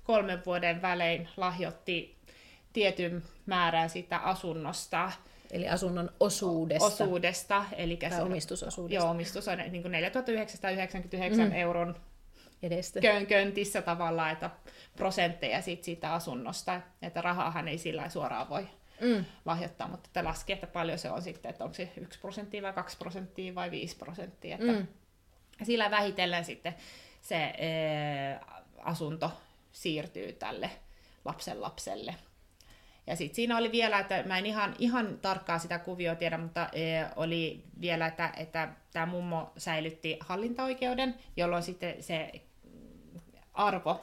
kolmen 0.05 0.43
vuoden 0.47 0.83
välein 0.83 1.29
lahjoitti 1.37 2.17
tietyn 2.73 3.23
määrän 3.47 3.91
sitä 3.91 4.19
asunnosta. 4.19 5.13
Eli 5.51 5.69
asunnon 5.69 6.11
osuudesta. 6.21 6.87
Osuudesta. 6.87 7.65
Eli 7.77 7.97
tai 7.97 8.23
omistusosuudesta. 8.23 9.05
Joo, 9.05 9.11
omistus 9.11 9.49
on 9.49 9.59
niin 9.59 9.93
4999 9.93 11.49
mm. 11.49 11.53
euron 11.53 11.97
edestä. 12.63 13.01
Kön, 13.01 13.27
köntissä 13.27 13.83
tavallaan, 13.83 14.31
että 14.31 14.51
prosentteja 14.97 15.63
siitä, 15.63 15.85
siitä 15.85 16.15
asunnosta, 16.15 16.81
että 17.03 17.21
rahaahan 17.21 17.69
ei 17.69 17.79
sillä 17.79 18.09
suoraan 18.09 18.49
voi 18.49 18.69
mm. 19.01 19.25
lahjoittaa, 19.45 19.89
mutta 19.89 20.07
että 20.07 20.25
laskee, 20.25 20.55
että 20.55 20.67
paljon 20.67 20.99
se 20.99 21.11
on 21.11 21.23
sitten, 21.23 21.51
että 21.51 21.65
onko 21.65 21.75
se 21.75 21.93
1 21.97 22.21
prosenttia 22.21 22.63
vai 22.63 22.73
2 22.73 22.97
prosenttia 22.99 23.55
vai 23.55 23.71
5 23.71 23.97
prosenttia, 23.97 24.55
että 24.55 24.73
mm. 24.73 24.87
sillä 25.63 25.91
vähitellen 25.91 26.45
sitten 26.45 26.75
se 27.21 27.37
ää, 27.37 28.63
asunto 28.79 29.33
siirtyy 29.73 30.33
tälle 30.33 30.71
lapsen 31.25 31.61
lapselle. 31.61 32.15
Ja 33.07 33.17
sitten 33.17 33.37
siinä 33.37 33.57
oli 33.57 33.73
vielä, 33.73 33.99
että 33.99 34.23
mä 34.27 34.39
en 34.39 34.47
ihan, 34.47 34.75
ihan 34.79 35.19
tarkkaan 35.23 35.61
sitä 35.61 35.79
kuvioa 35.79 36.15
tiedä, 36.15 36.39
mutta 36.39 36.69
e, 36.73 37.05
oli 37.17 37.65
vielä, 37.81 38.07
että, 38.07 38.33
että 38.37 38.69
tämä 38.93 39.07
mummo 39.07 39.53
säilytti 39.57 40.17
hallintaoikeuden, 40.21 41.15
jolloin 41.37 41.63
sitten 41.63 42.03
se 42.03 42.33
arvo 43.55 44.01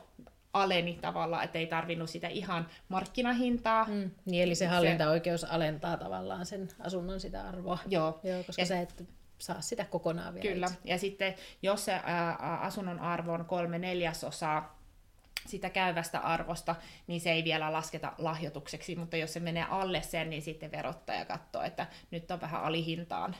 aleni 0.54 0.98
tavallaan, 1.02 1.44
että 1.44 1.60
ei 1.60 1.68
tarvinnut 1.68 2.10
sitä 2.10 2.28
ihan 2.28 2.68
markkinahintaa. 2.90 3.86
Mm, 3.86 4.12
niin, 4.26 4.44
eli 4.44 4.56
se 4.56 4.68
hallintaoikeus 4.68 5.42
se... 5.42 5.48
alentaa 5.48 5.98
tavallaan 5.98 6.46
sen 6.46 6.68
asunnon 6.80 7.20
sitä 7.20 7.48
arvoa. 7.48 7.80
Joo. 7.88 8.20
Joo 8.24 8.44
koska 8.44 8.62
ja... 8.62 8.66
sä 8.66 8.82
et 8.82 9.06
saa 9.38 9.62
sitä 9.62 9.86
kokonaan 9.86 10.34
vielä. 10.34 10.54
Kyllä, 10.54 10.66
itse. 10.66 10.80
ja 10.86 10.98
sitten 10.98 11.36
jos 11.62 11.86
se 11.86 12.00
ää, 12.04 12.58
asunnon 12.62 13.00
arvo 13.00 13.34
on 13.34 13.46
kolme 13.46 13.80
neljäsosaa 13.80 14.81
sitä 15.48 15.70
käyvästä 15.70 16.20
arvosta, 16.20 16.76
niin 17.08 17.22
se 17.22 17.32
ei 17.32 17.44
vielä 17.44 17.74
lasketa 17.74 18.14
lahjoitukseksi, 18.18 18.96
mutta 18.96 19.18
jos 19.18 19.34
se 19.34 19.40
menee 19.40 19.66
alle 19.70 20.02
sen, 20.02 20.30
niin 20.30 20.42
sitten 20.42 20.72
verottaja 20.72 21.26
katsoo, 21.26 21.62
että 21.62 21.88
nyt 22.12 22.32
on 22.32 22.42
vähän 22.42 22.64
alihintaan 22.64 23.36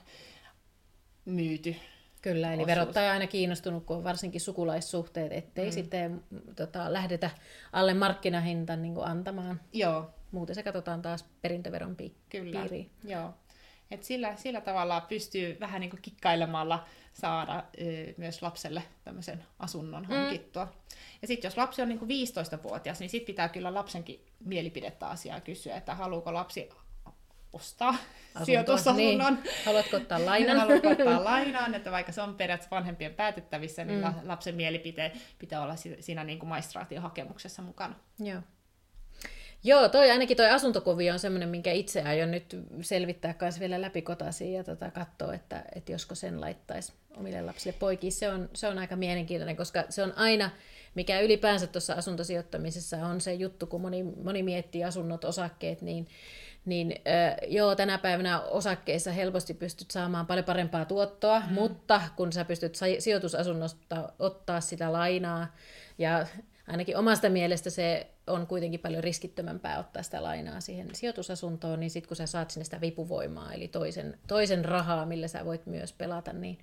myyty. 1.26 1.76
Kyllä, 2.22 2.48
eli 2.48 2.64
osuus. 2.64 2.68
verottaja 2.68 3.06
on 3.08 3.14
aina 3.14 3.28
kiinnostunut, 3.28 3.86
kun 3.86 3.98
on 3.98 4.04
varsinkin 4.04 4.42
sukulaissuhteet, 4.42 5.32
ettei 5.32 5.66
mm. 5.66 5.72
sitten 5.72 6.24
tota, 6.56 6.94
lähdetä 6.94 7.30
alle 7.74 7.94
markkinahintan 7.94 8.82
niin 8.82 9.04
antamaan. 9.04 9.62
Joo. 9.74 10.10
Muuten 10.32 10.56
se 10.56 10.64
katsotaan 10.64 11.02
taas 11.02 11.26
perintöveron 11.42 11.96
pi- 11.96 12.16
Kyllä. 12.30 12.60
piiriin. 12.60 12.90
Joo. 13.04 13.34
Et 13.92 14.04
sillä, 14.04 14.36
sillä 14.36 14.62
tavalla 14.62 15.02
pystyy 15.02 15.58
vähän 15.60 15.82
niin 15.82 15.90
kuin 15.90 16.02
kikkailemalla 16.02 16.86
saada 17.14 17.64
ö, 17.82 17.84
myös 18.18 18.42
lapselle 18.42 18.84
tämmöisen 19.04 19.44
asunnon 19.60 20.04
Mm. 20.10 20.16
hankittua. 20.16 20.74
Ja 21.22 21.28
sitten 21.28 21.50
jos 21.50 21.58
lapsi 21.58 21.82
on 21.82 21.90
niin 21.90 22.00
kuin 22.00 22.10
15-vuotias, 22.10 23.00
niin 23.00 23.10
sitten 23.10 23.26
pitää 23.34 23.50
kyllä 23.50 23.74
lapsenkin 23.74 24.26
mielipidettä 24.46 25.08
asiaa 25.08 25.42
kysyä, 25.42 25.76
että 25.76 25.96
haluuko 25.96 26.34
lapsi 26.34 26.70
ostaa 27.54 27.90
Asuntoa, 27.90 28.46
sijoitusasunnon. 28.46 29.34
Niin. 29.44 29.54
Haluatko 29.66 29.98
ottaa 29.98 30.26
lainan? 30.26 30.58
Haluatko 30.60 30.90
ottaa 30.90 31.24
lainaan, 31.24 31.76
että 31.76 31.92
vaikka 31.92 32.12
se 32.12 32.22
on 32.22 32.36
periaatteessa 32.36 32.76
vanhempien 32.76 33.14
päätettävissä, 33.14 33.84
niin 33.86 34.00
Mm. 34.06 34.14
lapsen 34.24 34.56
mielipite 34.56 35.12
pitää 35.40 35.62
olla 35.62 35.76
si- 35.76 35.98
siinä 36.00 36.24
niin 36.24 36.40
kuin 36.40 36.50
maistraatiohakemuksessa 36.50 37.62
mukana. 37.62 37.96
Joo. 38.20 38.42
Joo, 39.64 39.90
toi 39.90 40.12
ainakin 40.12 40.38
toi 40.38 40.50
asuntokuvio 40.50 41.14
on 41.14 41.20
semmoinen, 41.20 41.50
minkä 41.50 41.72
itse 41.72 42.02
aion 42.02 42.32
nyt 42.32 42.58
selvittää 42.82 43.34
kanssa 43.34 43.60
vielä 43.60 43.82
läpikotaisin 43.82 44.54
ja 44.54 44.64
tota, 44.64 44.92
katsoa, 44.92 45.34
että, 45.34 45.64
että 45.76 45.92
josko 45.92 46.16
sen 46.16 46.42
laittaisi 46.42 46.94
omille 47.18 47.42
lapsille 47.42 47.76
poikiin. 47.80 48.14
Se 48.14 48.30
on, 48.30 48.50
se 48.54 48.68
on 48.68 48.78
aika 48.78 48.96
mielenkiintoinen, 48.96 49.56
koska 49.56 49.84
se 49.90 50.04
on 50.04 50.18
aina, 50.18 50.50
mikä 50.96 51.20
ylipäänsä 51.20 51.68
tuossa 51.68 51.94
asuntosijoittamisessa 51.94 52.98
on 52.98 53.22
se 53.22 53.34
juttu, 53.34 53.68
kun 53.68 53.82
moni, 53.82 54.04
moni 54.04 54.44
miettii 54.44 54.84
asunnot, 54.84 55.24
osakkeet, 55.24 55.82
niin 55.82 56.08
niin 56.66 56.92
äh, 56.92 57.38
joo, 57.48 57.76
tänä 57.76 57.98
päivänä 57.98 58.40
osakkeissa 58.42 59.12
helposti 59.12 59.54
pystyt 59.54 59.92
saamaan 59.92 60.28
paljon 60.28 60.46
parempaa 60.46 60.86
tuottoa, 60.86 61.40
mm. 61.40 61.54
mutta 61.54 62.02
kun 62.16 62.34
sä 62.34 62.46
pystyt 62.46 62.76
sa- 62.76 62.86
sijoitusasunnosta 63.00 64.14
ottaa 64.20 64.62
sitä 64.62 64.94
lainaa, 64.94 65.56
ja 65.98 66.26
ainakin 66.68 66.98
omasta 66.98 67.30
mielestä 67.30 67.70
se 67.70 68.08
on 68.28 68.48
kuitenkin 68.48 68.80
paljon 68.80 69.04
riskittömämpää 69.04 69.80
ottaa 69.80 70.04
sitä 70.04 70.24
lainaa 70.24 70.62
siihen 70.62 70.96
sijoitusasuntoon, 70.96 71.80
niin 71.80 71.90
sitten 71.90 72.08
kun 72.08 72.18
sä 72.18 72.26
saat 72.26 72.52
sinne 72.52 72.64
sitä 72.64 72.82
vipuvoimaa, 72.82 73.54
eli 73.54 73.68
toisen, 73.68 74.20
toisen 74.28 74.66
rahaa, 74.66 75.06
millä 75.06 75.28
sä 75.28 75.46
voit 75.46 75.66
myös 75.66 75.94
pelata, 75.94 76.34
niin, 76.34 76.58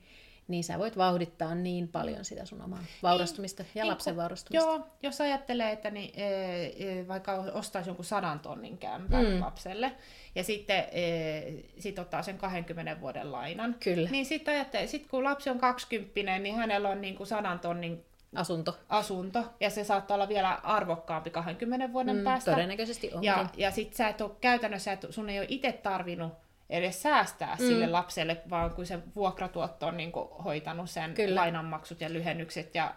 niin 0.49 0.65
sä 0.65 0.79
voit 0.79 0.97
vauhdittaa 0.97 1.55
niin 1.55 1.89
paljon 1.89 2.25
sitä 2.25 2.45
sun 2.45 2.63
omaa 2.63 2.85
vaurastumista 3.03 3.65
ja 3.75 3.83
Niin 3.83 3.91
lapsen 3.91 4.17
vaurastumista. 4.17 4.69
Joo, 4.71 4.87
jos 5.03 5.21
ajattelee, 5.21 5.73
että 5.73 5.91
niin, 5.91 6.21
e, 6.21 6.65
e, 6.65 7.09
vaikka 7.09 7.33
ostaisi 7.33 7.89
jonkun 7.91 8.05
sadan 8.05 8.41
tonnin 8.41 8.79
kämpän 8.79 9.27
Mm. 9.27 9.41
lapselle, 9.41 9.93
ja 10.35 10.45
sitten 10.45 10.85
e, 10.93 11.43
sit 11.79 11.99
ottaa 11.99 12.23
sen 12.23 12.39
20 12.39 13.01
vuoden 13.01 13.33
lainan, 13.33 13.77
Kyllä, 13.85 14.11
niin 14.11 14.27
sitten 14.27 14.89
sit 14.89 15.07
kun 15.07 15.25
lapsi 15.25 15.51
on 15.51 15.59
20, 15.59 16.39
niin 16.43 16.55
hänellä 16.57 16.89
on 16.89 17.01
niin 17.01 17.17
kuin 17.17 17.27
sadan 17.27 17.61
tonnin 17.61 18.05
asunto. 18.35 18.79
asunto, 18.88 19.45
ja 19.61 19.71
se 19.71 19.85
saattaa 19.85 20.14
olla 20.14 20.29
vielä 20.29 20.59
arvokkaampi 20.62 21.31
20 21.31 21.93
vuoden 21.93 22.17
Mm, 22.17 22.25
päästä. 22.25 22.51
todennäköisesti 22.51 23.11
onkin. 23.14 23.27
Ja, 23.29 23.47
ja 23.57 23.71
sit 23.71 23.95
sä 23.95 24.09
et 24.09 24.21
ole 24.21 24.31
käytännössä, 24.41 24.93
että 24.93 25.12
sun 25.12 25.29
ei 25.29 25.38
ole 25.38 25.47
itse 25.51 25.73
tarvinnut 25.73 26.33
edes 26.71 27.03
säästää 27.03 27.55
mm. 27.55 27.67
sille 27.67 27.87
lapselle, 27.87 28.37
vaan 28.51 28.71
kun 28.71 28.87
se 28.87 28.99
vuokratuotto 29.17 29.87
on 29.87 29.97
niin 29.97 30.12
hoitanut 30.45 30.91
sen. 30.91 31.14
Kyllä. 31.14 31.41
lainanmaksut 31.41 32.01
ja 32.01 32.12
lyhennykset. 32.12 32.75
Ja, 32.75 32.95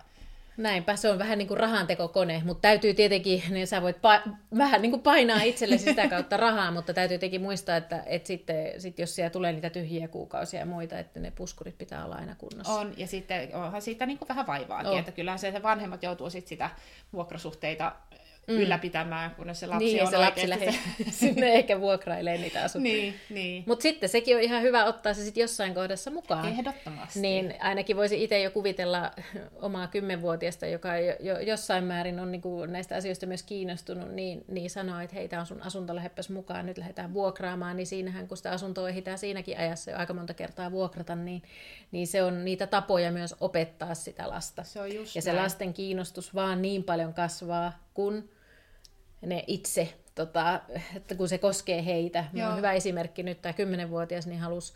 Näinpä, 0.58 0.96
se 0.96 1.10
on 1.10 1.20
vähän 1.20 1.38
niin 1.38 1.48
kuin 1.48 1.60
rahantekokone, 1.60 2.42
mutta 2.46 2.62
täytyy 2.62 2.94
tietenkin, 2.94 3.44
niin 3.54 3.68
sä 3.68 3.82
voit 3.82 3.98
pa- 3.98 4.30
vähän 4.58 4.82
niin 4.82 4.92
kuin 4.92 5.02
painaa 5.02 5.42
itsellesi 5.42 5.84
sitä 5.84 6.08
kautta 6.08 6.38
rahaa, 6.38 6.72
mutta 6.72 6.94
täytyy 6.94 7.18
tietenkin 7.18 7.42
muistaa, 7.42 7.78
että, 7.78 8.04
että 8.06 8.28
sitten 8.28 8.82
sit 8.82 9.00
jos 9.00 9.16
siellä 9.16 9.30
tulee 9.30 9.52
niitä 9.52 9.70
tyhjiä 9.70 10.08
kuukausia 10.08 10.60
ja 10.60 10.66
muita, 10.66 11.00
että 11.00 11.20
ne 11.20 11.32
puskurit 11.32 11.78
pitää 11.78 12.06
olla 12.06 12.16
aina 12.16 12.36
kunnossa. 12.36 12.74
on, 12.74 12.94
ja 12.98 13.08
sitten 13.08 13.56
onhan 13.56 13.82
siitä 13.82 14.06
niin 14.06 14.18
vähän 14.30 14.48
vaivaakin, 14.48 14.92
On. 14.92 15.00
että 15.00 15.12
kyllähän 15.12 15.40
se, 15.40 15.52
se 15.52 15.64
vanhemmat 15.64 16.04
joutuu 16.04 16.30
sit 16.30 16.48
sitä 16.48 16.70
vuokrasuhteita 17.14 17.92
mm. 18.48 18.54
ylläpitämään, 18.54 19.32
kun 19.32 19.56
se 19.56 19.68
lapsi 19.68 19.86
niin, 19.86 20.04
on 20.04 20.10
se 20.10 20.18
lapsi 20.18 20.50
lähtee 20.50 20.74
sinne 21.10 21.54
ehkä 21.54 21.80
vuokrailee 21.80 22.38
niitä 22.38 22.64
asuntoja. 22.64 22.94
Niin, 22.94 23.14
niin. 23.30 23.64
Mutta 23.68 23.84
sitten 23.84 24.10
sekin 24.10 24.36
on 24.36 24.42
ihan 24.42 24.62
hyvä 24.62 24.86
ottaa 24.86 25.14
se 25.14 25.24
sitten 25.24 25.42
jossain 25.42 25.74
kohdassa 25.74 26.12
mukaan. 26.12 26.48
Ehdottomasti. 26.48 27.20
Niin 27.20 27.54
ainakin 27.60 27.98
voisi 27.98 28.24
itse 28.24 28.42
jo 28.42 28.52
kuvitella 28.52 29.12
omaa 29.62 29.88
kymmenvuotiasta, 29.88 30.66
joka 30.66 30.98
jo, 30.98 31.16
jo, 31.20 31.40
jossain 31.40 31.84
määrin 31.84 32.20
on 32.20 32.32
niin 32.32 32.42
kuin 32.42 32.74
näistä 32.74 32.96
asioista 32.96 33.26
myös 33.26 33.44
kiinnostunut, 33.44 34.12
niin, 34.12 34.44
niin 34.48 34.70
sanoa, 34.70 35.04
että 35.04 35.16
hei, 35.16 35.30
tämä 35.30 35.40
on 35.40 35.46
sun 35.46 35.62
asunto, 35.62 35.96
lähdepäs 35.96 36.30
mukaan, 36.30 36.66
nyt 36.66 36.78
lähdetään 36.78 37.14
vuokraamaan, 37.14 37.78
niin 37.78 37.88
siinähän 37.88 38.28
kun 38.28 38.38
sitä 38.38 38.52
asuntoa 38.52 38.90
ehditään 38.90 39.18
siinäkin 39.18 39.58
ajassa 39.58 39.92
jo 39.92 39.98
aika 39.98 40.14
monta 40.14 40.34
kertaa 40.34 40.72
vuokrata, 40.72 41.16
niin, 41.16 41.42
niin 41.92 42.08
se 42.08 42.24
on 42.24 42.46
niitä 42.46 42.68
tapoja 42.68 43.12
myös 43.12 43.36
opettaa 43.40 43.96
sitä 43.96 44.30
lasta. 44.30 44.64
Se 44.64 44.82
on 44.82 44.96
just 44.96 45.16
Ja 45.16 45.22
se 45.22 45.32
näin. 45.34 45.44
lasten 45.44 45.74
kiinnostus 45.74 46.36
vaan 46.36 46.62
niin 46.62 46.84
paljon 46.84 47.14
kasvaa, 47.14 47.74
kun 47.94 48.30
ne 49.22 49.44
itse, 49.48 49.94
tota, 50.16 50.62
että 50.96 51.16
kun 51.16 51.30
se 51.30 51.38
koskee 51.38 51.86
heitä. 51.86 52.26
Joo. 52.34 52.56
hyvä 52.56 52.72
esimerkki 52.72 53.24
nyt, 53.24 53.42
tämä 53.42 53.54
10-vuotias 53.86 54.28
niin 54.28 54.40
halusi 54.40 54.74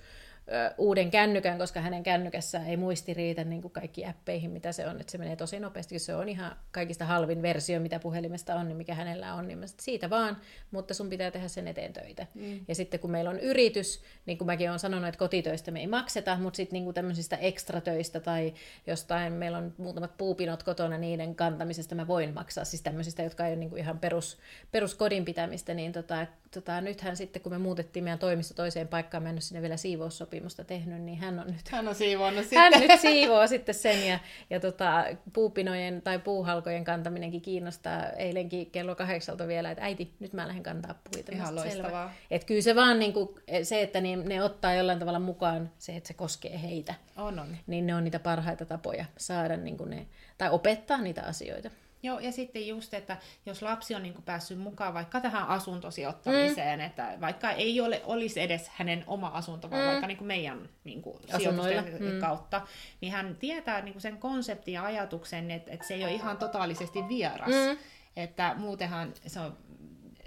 uuden 0.78 1.12
kännykän, 1.12 1.58
koska 1.58 1.82
hänen 1.82 2.04
kännykässä 2.04 2.66
ei 2.66 2.78
muisti 2.78 3.14
riitä 3.14 3.44
niin 3.44 3.62
kuin 3.62 3.72
kaikki 3.72 4.06
appeihin, 4.06 4.52
mitä 4.52 4.72
se 4.72 4.88
on. 4.88 5.00
Että 5.00 5.12
se 5.12 5.18
menee 5.18 5.36
tosi 5.36 5.60
nopeasti, 5.60 6.00
se 6.00 6.16
on 6.16 6.30
ihan 6.30 6.56
kaikista 6.72 7.06
halvin 7.06 7.42
versio, 7.42 7.80
mitä 7.80 8.00
puhelimesta 8.00 8.56
on, 8.56 8.68
niin 8.68 8.78
mikä 8.78 8.96
hänellä 8.96 9.34
on. 9.34 9.48
Niin 9.48 9.58
mä 9.58 9.68
sit, 9.68 9.80
siitä 9.80 10.10
vaan, 10.10 10.38
mutta 10.72 10.94
sun 10.94 11.10
pitää 11.10 11.32
tehdä 11.32 11.48
sen 11.48 11.68
eteen 11.68 11.94
töitä. 11.94 12.28
Mm. 12.34 12.60
Ja 12.68 12.76
sitten 12.76 13.00
kun 13.00 13.12
meillä 13.12 13.30
on 13.30 13.40
yritys, 13.40 14.04
niin 14.26 14.38
kuin 14.38 14.46
mäkin 14.46 14.70
olen 14.70 14.80
sanonut, 14.80 15.08
että 15.08 15.20
kotitöistä 15.20 15.72
me 15.72 15.80
ei 15.80 15.88
makseta, 15.88 16.38
mutta 16.38 16.58
sitten 16.58 16.84
niin 16.84 16.94
tämmöisistä 16.94 17.36
ekstratöistä 17.36 18.20
tai 18.20 18.54
jostain, 18.88 19.34
meillä 19.34 19.58
on 19.58 19.74
muutamat 19.78 20.18
puupinot 20.18 20.64
kotona, 20.64 20.98
niiden 20.98 21.36
kantamisesta 21.36 21.96
mä 21.96 22.08
voin 22.08 22.34
maksaa, 22.34 22.66
siis 22.66 22.82
tämmöisistä, 22.82 23.24
jotka 23.24 23.46
ei 23.46 23.52
ole 23.52 23.60
niin 23.60 23.70
kuin 23.70 23.80
ihan 23.80 24.00
perus, 24.00 24.38
peruskodin 24.72 25.26
pitämistä, 25.26 25.74
niin 25.74 25.92
tota, 25.92 26.28
tota, 26.56 26.82
nythän 26.82 27.18
sitten, 27.18 27.42
kun 27.42 27.52
me 27.52 27.58
muutettiin 27.58 28.04
meidän 28.04 28.20
toimisto 28.20 28.54
toiseen 28.54 28.88
paikkaan, 28.88 29.24
mä 29.24 29.30
en 29.30 29.36
ole 29.36 29.42
sinne 29.42 29.62
vielä 29.62 29.78
siivoussopimusta 29.78 30.64
tehnyt, 30.64 31.02
niin 31.02 31.18
hän 31.18 31.40
on 31.40 31.48
nyt 31.48 31.70
Hän 31.70 31.88
on 31.88 31.96
siivonnut 31.96 32.46
hän 32.56 32.74
sitten. 32.74 32.90
nyt 32.90 33.00
siivoo 33.02 33.48
sitten 33.48 33.76
sen 33.76 34.08
ja, 34.08 34.20
ja 34.50 34.60
tota, 34.60 35.06
puupinojen 35.34 36.02
tai 36.02 36.20
puuhalkojen 36.20 36.84
kantaminenkin 36.84 37.42
kiinnostaa 37.42 38.10
eilenkin 38.10 38.72
kello 38.72 38.96
kahdeksalta 38.96 39.48
vielä, 39.48 39.72
että 39.72 39.84
äiti, 39.84 40.14
nyt 40.20 40.34
mä 40.34 40.48
lähden 40.48 40.64
kantaa 40.64 40.96
puita. 41.12 41.32
Ihan 41.32 41.56
loistavaa. 41.56 42.14
Et 42.32 42.44
kyllä 42.44 42.62
se 42.62 42.76
vaan 42.76 43.00
niin 43.00 43.14
kuin, 43.14 43.30
se, 43.64 43.82
että 43.82 44.02
ne, 44.02 44.16
ne 44.16 44.44
ottaa 44.44 44.74
jollain 44.74 45.00
tavalla 45.00 45.20
mukaan 45.20 45.72
se, 45.78 45.96
että 45.96 46.08
se 46.08 46.14
koskee 46.14 46.62
heitä, 46.62 46.94
On, 47.18 47.40
on. 47.40 47.58
niin 47.68 47.88
ne 47.88 47.96
on 47.96 48.04
niitä 48.04 48.20
parhaita 48.20 48.66
tapoja 48.66 49.06
saada 49.18 49.58
niin 49.58 49.78
kuin 49.78 49.90
ne, 49.90 50.06
tai 50.38 50.50
opettaa 50.50 51.02
niitä 51.02 51.24
asioita. 51.24 51.70
Joo, 52.04 52.20
ja 52.20 52.32
sitten 52.32 52.68
just, 52.68 52.94
että 52.94 53.18
jos 53.46 53.62
lapsi 53.62 53.96
on 53.96 54.04
niin 54.04 54.14
kuin 54.14 54.24
päässyt 54.24 54.60
mukaan 54.60 54.94
vaikka 54.94 55.22
tähän 55.22 55.48
asuntosijoittamiseen, 55.48 56.80
mm. 56.80 56.86
että 56.86 57.18
vaikka 57.22 57.52
ei 57.52 57.82
ole, 57.82 58.02
olisi 58.06 58.42
edes 58.42 58.70
hänen 58.70 59.04
oma 59.08 59.28
asunto, 59.28 59.72
vaan 59.72 59.82
mm. 59.82 59.88
vaikka 59.88 60.08
niin 60.08 60.18
kuin 60.18 60.28
meidän 60.28 60.70
niin 60.84 61.02
kuin 61.02 61.18
sijoitusten 61.38 62.14
mm. 62.14 62.20
kautta, 62.20 62.62
niin 63.02 63.12
hän 63.12 63.36
tietää 63.36 63.82
niin 63.82 63.94
kuin 63.94 64.02
sen 64.02 64.18
konseptin 64.18 64.74
ja 64.74 64.84
ajatuksen, 64.84 65.52
että, 65.52 65.72
että 65.72 65.88
se 65.88 65.94
ei 65.94 66.04
ole 66.04 66.14
ihan 66.14 66.38
totaalisesti 66.38 67.08
vieras. 67.08 67.50
Mm. 67.50 67.78
Että 68.16 68.56
muutenhan 68.58 69.14
se 69.28 69.40
on 69.40 69.58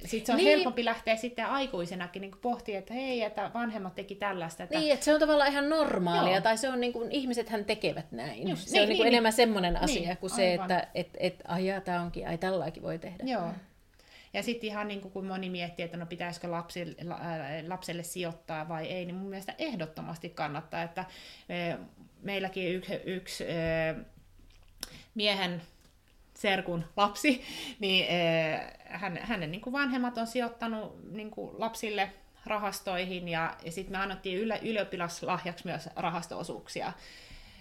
sitten 0.04 0.26
se 0.26 0.32
on 0.32 0.36
Niin. 0.36 0.44
niin. 0.46 0.56
helpompi 0.58 0.84
lähteä 0.84 1.16
sitten 1.16 1.46
aikuisenakin 1.46 2.20
niin 2.20 2.32
pohtimaan, 2.42 2.78
että 2.78 2.94
hei, 2.94 3.22
että 3.22 3.50
vanhemmat 3.54 3.94
teki 3.94 4.14
tällaista. 4.14 4.62
Että... 4.62 4.78
Niin, 4.78 4.92
että 4.92 5.04
se 5.04 5.14
on 5.14 5.20
tavallaan 5.20 5.50
ihan 5.50 5.68
normaalia, 5.68 6.32
Joo. 6.32 6.40
tai 6.40 6.58
se 6.58 6.68
on 6.68 6.80
niin 6.80 6.92
kuin, 6.92 7.12
ihmisethän 7.12 7.64
tekevät 7.64 8.12
näin. 8.12 8.48
Just, 8.48 8.68
se 8.68 8.72
niin, 8.72 8.82
on 8.82 8.88
niin 8.88 8.98
niin, 8.98 9.06
enemmän 9.06 9.32
semmoinen 9.32 9.76
asia 9.76 10.02
Niin, 10.02 10.16
kuin 10.16 10.30
se, 10.30 10.50
aivan. 10.50 10.70
että 10.70 10.88
et, 10.94 11.08
et, 11.16 11.42
ai 11.48 11.66
jaa, 11.66 11.80
tämä 11.80 12.00
onkin, 12.00 12.28
ai 12.28 12.38
tällaikin 12.38 12.82
voi 12.82 12.98
tehdä. 12.98 13.24
Joo. 13.26 13.50
Ja 14.34 14.42
sitten 14.42 14.68
ihan 14.70 14.88
niin 14.88 15.00
kuin 15.00 15.12
kun 15.12 15.26
moni 15.26 15.50
miettii, 15.50 15.84
että 15.84 15.96
no 15.96 16.06
pitäisikö 16.06 16.50
lapsille, 16.50 16.94
lapselle 17.68 18.02
sijoittaa 18.02 18.68
vai 18.68 18.86
ei, 18.86 19.04
niin 19.04 19.16
mun 19.16 19.28
mielestä 19.30 19.54
ehdottomasti 19.58 20.28
kannattaa, 20.28 20.82
että 20.82 21.04
meilläkin 22.22 22.74
yksi, 22.74 22.94
yksi 23.04 23.44
eh, 23.44 23.96
miehen 25.14 25.62
serkun 26.34 26.84
lapsi, 26.96 27.42
niin 27.80 28.06
hän, 28.98 29.18
hänen 29.22 29.50
niin 29.50 29.60
kuin 29.60 29.72
vanhemmat 29.72 30.18
on 30.18 30.26
sijoittanut 30.26 31.12
niin 31.12 31.30
kuin 31.30 31.60
lapsille 31.60 32.12
rahastoihin 32.46 33.28
ja, 33.28 33.56
ja 33.64 33.72
sitten 33.72 33.92
me 33.92 34.02
annettiin 34.02 34.38
ylä, 34.38 34.56
ylioppilaslahjaksi 34.56 35.66
myös 35.66 35.88
rahasto-osuuksia. 35.96 36.92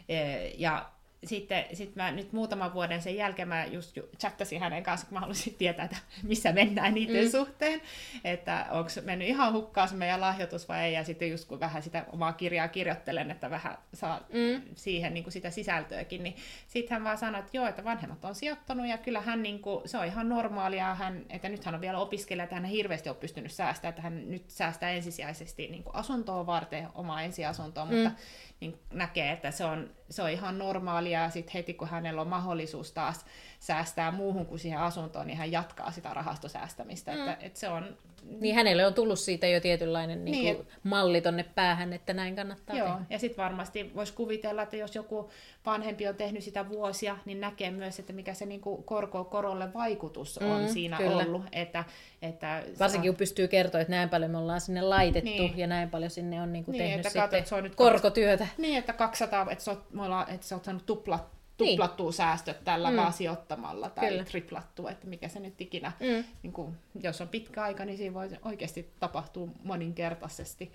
Eh, 0.09 0.53
Ja 0.57 0.89
sitten 1.25 1.65
sit 1.73 1.95
mä 1.95 2.11
nyt 2.11 2.33
muutaman 2.33 2.73
vuoden 2.73 3.01
sen 3.01 3.15
jälkeen 3.15 3.47
mä 3.47 3.65
just 3.65 3.97
ju- 3.97 4.09
chattasin 4.19 4.59
hänen 4.59 4.83
kanssa, 4.83 5.07
kun 5.07 5.13
mä 5.13 5.19
halusin 5.19 5.53
tietää, 5.57 5.85
että 5.85 5.97
missä 6.23 6.51
mennään 6.51 6.93
niiden 6.93 7.25
Mm. 7.25 7.31
suhteen, 7.31 7.81
että 8.23 8.65
onko 8.71 8.89
mennyt 9.03 9.27
ihan 9.27 9.53
hukkaan 9.53 9.89
se 9.89 9.95
meidän 9.95 10.21
lahjoitus 10.21 10.67
vai 10.67 10.83
ei, 10.83 10.93
ja 10.93 11.03
sitten 11.03 11.29
just 11.31 11.47
kun 11.47 11.59
vähän 11.59 11.83
sitä 11.83 12.05
omaa 12.13 12.33
kirjaa 12.33 12.67
kirjoittelen, 12.67 13.31
että 13.31 13.49
vähän 13.49 13.77
saa 13.93 14.19
Mm. 14.33 14.61
siihen 14.75 15.13
niin 15.13 15.23
kuin 15.23 15.31
sitä 15.33 15.49
sisältöäkin, 15.49 16.23
niin 16.23 16.35
sitten 16.67 16.95
hän 16.95 17.03
vaan 17.03 17.17
sanoi, 17.17 17.39
että 17.39 17.57
joo, 17.57 17.67
että 17.67 17.83
vanhemmat 17.83 18.25
on 18.25 18.35
sijoittanut 18.35 18.87
ja 18.87 18.97
kyllä 18.97 19.21
hän 19.21 19.43
niin 19.43 19.59
kuin, 19.61 19.89
se 19.89 19.97
on 19.97 20.05
ihan 20.05 20.29
normaalia, 20.29 20.95
hän, 20.95 21.25
että 21.29 21.49
nyt 21.49 21.65
hän 21.65 21.75
on 21.75 21.81
vielä 21.81 21.99
opiskelija, 21.99 22.43
että 22.43 22.55
hän 22.55 22.65
ei 22.65 22.71
hirveästi 22.71 23.09
ole 23.09 23.17
pystynyt 23.17 23.51
säästämään, 23.51 23.89
että 23.89 24.01
hän 24.01 24.29
nyt 24.31 24.49
säästää 24.49 24.91
ensisijaisesti 24.91 25.67
niin 25.67 25.83
kuin 25.83 25.95
asuntoa 25.95 26.45
varten, 26.45 26.87
omaa 26.95 27.21
ensiasuntoa, 27.21 27.85
Mm. 27.85 27.93
mutta 27.95 28.11
niin 28.59 28.79
näkee, 28.93 29.31
että 29.31 29.51
se 29.51 29.65
on, 29.65 29.89
se 30.09 30.21
on 30.23 30.29
ihan 30.29 30.57
normaalia 30.57 31.06
väliä, 31.07 31.23
ja 31.23 31.29
sitten 31.29 31.53
heti 31.53 31.73
kun 31.73 31.87
hänellä 31.87 32.21
on 32.21 32.27
mahdollisuus 32.27 32.91
taas 32.91 33.25
säästää 33.67 34.11
muuhun 34.11 34.45
kuin 34.45 34.59
siihen 34.59 34.79
asuntoon, 34.79 35.27
niin 35.27 35.37
hän 35.37 35.51
jatkaa 35.51 35.91
sitä 35.91 36.13
rahastosäästämistä. 36.13 37.11
Mm. 37.11 37.19
Että, 37.19 37.45
että 37.45 37.59
se 37.59 37.69
on... 37.69 37.97
Niin 38.39 38.55
hänelle 38.55 38.85
on 38.85 38.93
tullut 38.93 39.19
siitä 39.19 39.47
jo 39.47 39.59
tietynlainen 39.59 40.25
niin 40.25 40.31
niin, 40.31 40.55
et... 40.55 40.67
malli 40.83 41.21
tonne 41.21 41.43
päähän, 41.55 41.93
että 41.93 42.13
näin 42.13 42.35
kannattaa 42.35 42.75
Joo, 42.75 42.87
tehdä. 42.87 43.01
ja 43.09 43.19
sitten 43.19 43.43
varmasti 43.43 43.91
voisi 43.95 44.13
kuvitella, 44.13 44.61
että 44.61 44.75
jos 44.75 44.95
joku 44.95 45.29
vanhempi 45.65 46.07
on 46.07 46.15
tehnyt 46.15 46.43
sitä 46.43 46.69
vuosia, 46.69 47.17
niin 47.25 47.41
näkee 47.41 47.71
myös, 47.71 47.99
että 47.99 48.13
mikä 48.13 48.33
se 48.33 48.45
niin 48.45 48.61
kuin 48.61 48.83
korko 48.83 49.23
korolle 49.23 49.73
vaikutus 49.73 50.37
on 50.37 50.61
mm, 50.61 50.67
siinä 50.67 50.97
kyllä. 50.97 51.17
ollut. 51.17 51.43
Että, 51.51 51.83
että 52.21 52.63
Varsinkin 52.79 53.11
kun 53.11 53.17
pystyy 53.17 53.47
kertoa, 53.47 53.81
että 53.81 53.93
näin 53.93 54.09
paljon 54.09 54.31
me 54.31 54.37
ollaan 54.37 54.61
sinne 54.61 54.81
laitettu 54.81 55.29
niin. 55.29 55.57
ja 55.57 55.67
näin 55.67 55.89
paljon 55.89 56.11
sinne 56.11 56.41
on 56.41 56.53
niin 56.53 56.65
kuin 56.65 56.73
niin, 56.73 56.83
tehnyt 56.83 57.05
että 57.05 57.09
sitten 57.09 57.29
katsot, 57.29 57.47
se 57.47 57.55
on 57.55 57.63
nyt 57.63 57.75
korkotyötä. 57.75 58.47
Niin, 58.57 58.77
että 58.77 58.93
200, 58.93 59.47
että 59.51 59.63
sä 59.63 59.71
oot, 59.71 59.91
me 59.91 60.03
ollaan, 60.03 60.29
että 60.29 60.47
saanut 60.47 60.85
tuplat 60.85 61.36
tuplattua 61.57 62.05
niin. 62.05 62.13
säästöt 62.13 62.63
tällä 62.63 62.91
mm. 62.91 62.97
vaan 62.97 63.13
sijoittamalla 63.13 63.89
tai 63.89 64.09
Kyllä. 64.09 64.23
triplattua, 64.23 64.91
että 64.91 65.07
mikä 65.07 65.27
se 65.27 65.39
nyt 65.39 65.61
ikinä, 65.61 65.91
mm. 65.99 66.23
niin 66.43 66.53
kuin, 66.53 66.75
jos 67.01 67.21
on 67.21 67.27
pitkä 67.27 67.63
aika, 67.63 67.85
niin 67.85 67.97
siinä 67.97 68.13
voi 68.13 68.29
oikeasti 68.41 68.89
tapahtua 68.99 69.47
moninkertaisesti 69.63 70.71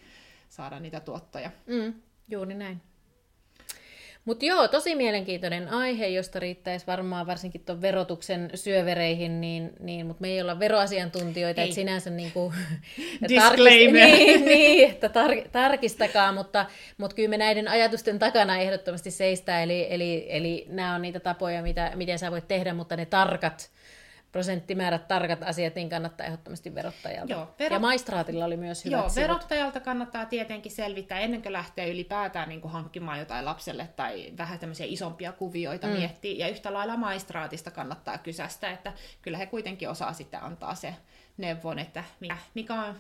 saada 0.49 0.81
niitä 0.81 1.01
tuottoja. 1.01 1.51
Mm. 1.67 1.95
Juuri 2.29 2.55
näin. 2.55 2.81
Mutta 4.25 4.45
joo, 4.45 4.69
tosi 4.69 4.95
mielenkiintoinen 4.95 5.69
aihe, 5.69 6.07
josta 6.07 6.41
riittäisi 6.41 6.87
varmaan 6.87 7.27
varsinkin 7.27 7.65
tuon 7.65 7.83
verotuksen 7.83 8.51
syövereihin, 8.55 9.41
niin, 9.41 9.71
niin 9.81 10.07
mutta 10.07 10.21
me 10.21 10.29
ei 10.29 10.41
olla 10.41 10.59
veroasiantuntijoita, 10.59 11.63
että 11.63 11.75
sinänsä 11.75 12.11
niin 12.11 12.33
kuin, 12.33 12.55
tarkist, 13.39 13.93
niin, 13.93 14.45
niin, 14.45 14.91
että 14.91 15.09
tar- 15.09 15.49
tarkistakaa, 15.53 16.33
mutta, 16.33 16.67
mutta 16.99 17.17
kyllä 17.17 17.29
me 17.29 17.39
näiden 17.39 17.69
ajatusten 17.69 18.19
takana 18.19 18.59
ehdottomasti 18.59 19.11
seistää, 19.11 19.63
eli, 19.63 19.87
eli, 19.91 20.27
eli 20.29 20.67
nämä 20.69 20.95
on 20.95 21.03
niitä 21.03 21.21
tapoja, 21.21 21.63
mitä, 21.63 21.93
miten 21.95 22.19
sä 22.19 22.31
voit 22.31 22.49
tehdä, 22.49 22.75
mutta 22.75 22.97
ne 22.97 23.07
tarkat 23.07 23.71
prosenttimäärät, 24.33 25.09
tarkat 25.09 25.43
asiat, 25.43 25.75
niin 25.75 25.89
kannattaa 25.89 26.27
ehdottomasti 26.27 26.75
verottajalta. 26.75 27.33
Joo, 27.33 27.55
vero... 27.59 27.77
Ja 27.77 27.81
maistraatilla 27.81 28.45
oli 28.45 28.57
myös 28.57 28.85
hyvät 28.85 28.99
Joo, 28.99 29.09
sivut. 29.09 29.23
verottajalta 29.23 29.81
kannattaa 29.81 30.27
tietenkin 30.27 30.73
selvittää 30.73 31.21
ennen 31.21 31.43
kuin 31.43 31.53
lähtee 31.53 31.91
ylipäätään 31.91 32.49
niin 32.49 32.61
kuin 32.61 32.73
hankkimaan 32.73 33.19
jotain 33.19 33.45
lapselle 33.45 33.89
tai 33.97 34.33
vähän 34.39 34.59
tämmöisiä 34.59 34.87
isompia 34.89 35.33
kuvioita 35.33 35.87
mm. 35.87 35.93
miettiä. 35.93 36.47
Ja 36.47 36.53
yhtä 36.53 36.73
lailla 36.73 36.97
maistraatista 36.97 37.71
kannattaa 37.71 38.19
kysästä, 38.19 38.71
että 38.71 38.93
kyllä 39.23 39.39
he 39.39 39.47
kuitenkin 39.47 39.91
osaa 39.91 40.13
sitten 40.13 40.43
antaa 40.43 40.75
se 40.75 40.95
neuvon, 41.37 41.79
että 41.79 42.05
mikä 42.55 42.75
on 42.75 42.95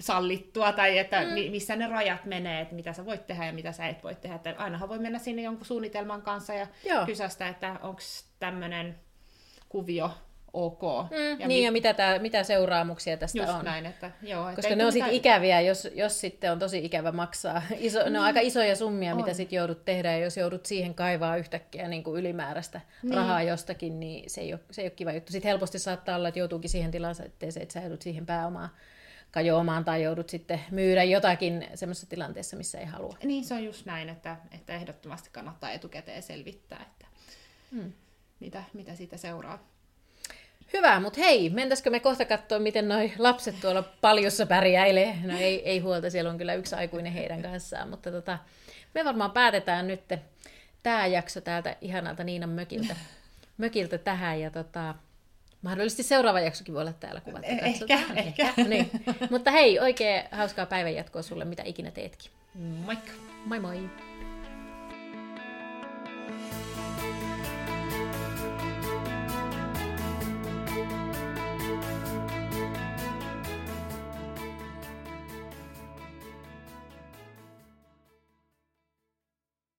sallittua 0.00 0.72
tai 0.72 0.98
että 0.98 1.20
mm. 1.20 1.50
missä 1.50 1.76
ne 1.76 1.86
rajat 1.86 2.24
menee, 2.24 2.60
että 2.60 2.74
mitä 2.74 2.92
sä 2.92 3.06
voit 3.06 3.26
tehdä 3.26 3.46
ja 3.46 3.52
mitä 3.52 3.72
sä 3.72 3.86
et 3.86 4.02
voi 4.04 4.14
tehdä. 4.14 4.36
Että 4.36 4.54
ainahan 4.58 4.88
voi 4.88 4.98
mennä 4.98 5.18
sinne 5.18 5.42
jonkun 5.42 5.66
suunnitelman 5.66 6.22
kanssa 6.22 6.54
ja 6.54 6.66
Joo. 6.84 7.06
kysästä, 7.06 7.48
että 7.48 7.76
onko 7.82 8.00
tämmöinen 8.38 9.07
kuvio 9.68 10.10
ok. 10.52 10.82
Mm, 11.10 11.16
ja 11.16 11.36
niin, 11.36 11.46
mi- 11.48 11.64
ja 11.64 11.72
mitä, 11.72 11.94
tää, 11.94 12.18
mitä 12.18 12.44
seuraamuksia 12.44 13.16
tästä 13.16 13.38
just 13.38 13.52
on. 13.52 13.64
näin, 13.64 13.86
että 13.86 14.10
joo. 14.22 14.52
Koska 14.56 14.76
ne 14.76 14.86
on 14.86 14.92
sitten 14.92 15.12
ikäviä, 15.12 15.60
jos, 15.60 15.88
jos 15.94 16.20
sitten 16.20 16.52
on 16.52 16.58
tosi 16.58 16.84
ikävä 16.84 17.12
maksaa. 17.12 17.62
Iso, 17.78 18.04
mm. 18.06 18.12
Ne 18.12 18.18
on 18.18 18.24
aika 18.24 18.40
isoja 18.40 18.76
summia, 18.76 19.10
on. 19.10 19.16
mitä 19.16 19.34
sitten 19.34 19.56
joudut 19.56 19.84
tehdä, 19.84 20.12
ja 20.12 20.18
jos 20.18 20.36
joudut 20.36 20.66
siihen 20.66 20.94
kaivaa 20.94 21.36
yhtäkkiä 21.36 21.88
niin 21.88 22.02
kuin 22.04 22.20
ylimääräistä 22.20 22.80
niin. 23.02 23.14
rahaa 23.14 23.42
jostakin, 23.42 24.00
niin 24.00 24.30
se 24.30 24.40
ei, 24.40 24.52
ole, 24.52 24.60
se 24.70 24.82
ei 24.82 24.86
ole 24.86 24.90
kiva 24.90 25.12
juttu. 25.12 25.32
Sitten 25.32 25.48
helposti 25.48 25.78
saattaa 25.78 26.16
olla, 26.16 26.28
että 26.28 26.40
joutuukin 26.40 26.70
siihen 26.70 26.90
tilanteeseen, 26.90 27.62
että 27.62 27.72
sä 27.72 27.80
joudut 27.80 28.02
siihen 28.02 28.26
pääomaan 28.26 28.70
kajoamaan 29.30 29.84
tai 29.84 30.02
joudut 30.02 30.28
sitten 30.28 30.60
myydä 30.70 31.04
jotakin 31.04 31.66
semmoisessa 31.74 32.06
tilanteessa, 32.10 32.56
missä 32.56 32.78
ei 32.78 32.86
halua. 32.86 33.16
Niin, 33.24 33.44
se 33.44 33.54
on 33.54 33.64
just 33.64 33.86
näin, 33.86 34.08
että, 34.08 34.36
että 34.52 34.74
ehdottomasti 34.74 35.30
kannattaa 35.32 35.70
etukäteen 35.70 36.22
selvittää, 36.22 36.86
että 36.90 37.06
mm 37.70 37.92
mitä, 38.40 38.64
mitä 38.72 38.94
siitä 38.94 39.16
seuraa. 39.16 39.68
Hyvä, 40.72 41.00
mutta 41.00 41.20
hei, 41.20 41.50
mentäisikö 41.50 41.90
me 41.90 42.00
kohta 42.00 42.24
katsoa, 42.24 42.58
miten 42.58 42.88
noi 42.88 43.12
lapset 43.18 43.60
tuolla 43.60 43.82
paljossa 43.82 44.46
pärjäilee? 44.46 45.18
No 45.22 45.38
ei, 45.38 45.62
ei 45.68 45.78
huolta, 45.78 46.10
siellä 46.10 46.30
on 46.30 46.38
kyllä 46.38 46.54
yksi 46.54 46.74
aikuinen 46.74 47.12
heidän 47.12 47.42
kanssaan, 47.42 47.90
mutta 47.90 48.10
tota, 48.10 48.38
me 48.94 49.04
varmaan 49.04 49.30
päätetään 49.30 49.86
nyt 49.86 50.00
tämä 50.82 51.06
jakso 51.06 51.40
täältä 51.40 51.76
ihanalta 51.80 52.24
Niinan 52.24 52.50
mökiltä, 52.50 52.96
mökiltä 53.58 53.98
tähän 53.98 54.40
ja 54.40 54.50
tota, 54.50 54.94
mahdollisesti 55.62 56.02
seuraava 56.02 56.40
jaksokin 56.40 56.74
voi 56.74 56.80
olla 56.80 56.92
täällä 56.92 57.20
kuvattu. 57.20 57.48
Ehkä, 57.50 57.66
ehkä. 57.66 57.98
ehkä. 58.16 58.64
Niin. 58.68 58.90
Mutta 59.30 59.50
hei, 59.50 59.80
oikein 59.80 60.24
hauskaa 60.30 60.66
päivänjatkoa 60.66 61.22
sulle, 61.22 61.44
mitä 61.44 61.62
ikinä 61.66 61.90
teetkin. 61.90 62.30
Moikka! 62.84 63.12
Moi 63.44 63.60
moi! 63.60 63.90